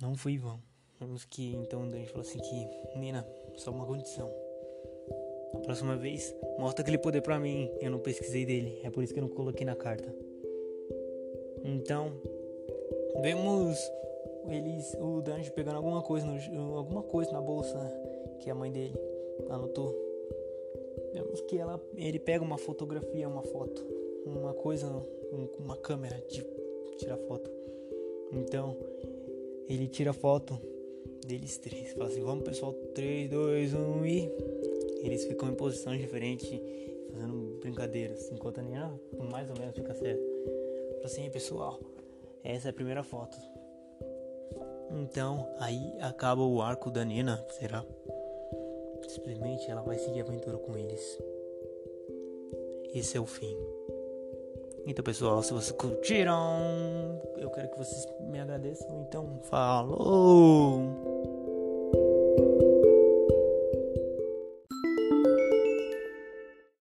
Não 0.00 0.14
foi 0.14 0.38
vão. 0.38 0.60
Vemos 1.00 1.24
que 1.24 1.54
então 1.56 1.82
o 1.82 1.90
Dandy 1.90 2.06
falou 2.06 2.22
assim 2.22 2.38
que, 2.38 2.98
Nina, 2.98 3.26
só 3.56 3.70
uma 3.70 3.84
condição. 3.84 4.30
A 5.54 5.58
próxima 5.58 5.96
vez, 5.96 6.34
mostra 6.58 6.82
aquele 6.82 6.98
poder 6.98 7.22
pra 7.22 7.38
mim. 7.38 7.70
Eu 7.80 7.90
não 7.90 7.98
pesquisei 7.98 8.44
dele, 8.46 8.80
é 8.82 8.90
por 8.90 9.02
isso 9.02 9.12
que 9.12 9.18
eu 9.18 9.24
não 9.24 9.30
coloquei 9.30 9.66
na 9.66 9.74
carta. 9.74 10.14
Então, 11.64 12.12
vemos 13.20 13.76
eles, 14.48 14.94
o 15.00 15.20
Dandy 15.20 15.50
pegando 15.50 15.76
alguma 15.76 16.02
coisa, 16.02 16.26
no, 16.26 16.76
alguma 16.76 17.02
coisa 17.02 17.32
na 17.32 17.40
bolsa 17.40 17.78
que 18.40 18.50
a 18.50 18.54
mãe 18.54 18.70
dele 18.70 18.94
anotou. 19.48 19.94
Vemos 21.12 21.40
que 21.42 21.58
ela, 21.58 21.80
ele 21.94 22.18
pega 22.18 22.44
uma 22.44 22.58
fotografia, 22.58 23.28
uma 23.28 23.42
foto, 23.42 23.84
uma 24.24 24.52
coisa, 24.52 24.86
uma 25.58 25.76
câmera 25.76 26.22
de 26.28 26.44
tirar 26.98 27.16
foto. 27.16 27.50
Então, 28.32 28.76
ele 29.68 29.86
tira 29.86 30.12
foto 30.12 30.58
deles 31.26 31.58
três. 31.58 31.92
Fala 31.92 32.06
assim: 32.06 32.22
vamos 32.22 32.44
pessoal, 32.44 32.72
3, 32.94 33.30
2, 33.30 33.74
1 33.74 34.06
e. 34.06 34.30
Eles 35.02 35.24
ficam 35.24 35.50
em 35.50 35.54
posições 35.54 36.00
diferentes, 36.00 36.48
fazendo 37.10 37.58
brincadeiras, 37.60 38.30
enquanto 38.32 38.58
a 38.58 38.62
Nina 38.62 39.00
mais 39.30 39.48
ou 39.50 39.58
menos 39.58 39.74
fica 39.74 39.94
certo. 39.94 40.22
Fala 40.94 41.04
assim: 41.04 41.30
pessoal, 41.30 41.80
essa 42.42 42.68
é 42.68 42.70
a 42.70 42.74
primeira 42.74 43.02
foto. 43.02 43.36
Então, 44.90 45.46
aí 45.58 45.96
acaba 46.00 46.42
o 46.42 46.62
arco 46.62 46.90
da 46.90 47.04
Nina, 47.04 47.44
será? 47.50 47.84
Simplesmente 49.08 49.70
ela 49.70 49.82
vai 49.82 49.98
seguir 49.98 50.20
a 50.20 50.24
aventura 50.24 50.58
com 50.58 50.76
eles. 50.76 51.18
Esse 52.94 53.16
é 53.16 53.20
o 53.20 53.26
fim. 53.26 53.56
Então, 54.86 55.04
pessoal, 55.04 55.42
se 55.42 55.52
vocês 55.52 55.76
curtiram, 55.76 57.20
eu 57.36 57.50
quero 57.50 57.70
que 57.70 57.78
vocês 57.78 58.06
me 58.20 58.40
agradeçam. 58.40 59.04
Então, 59.08 59.40
falou! 59.42 61.15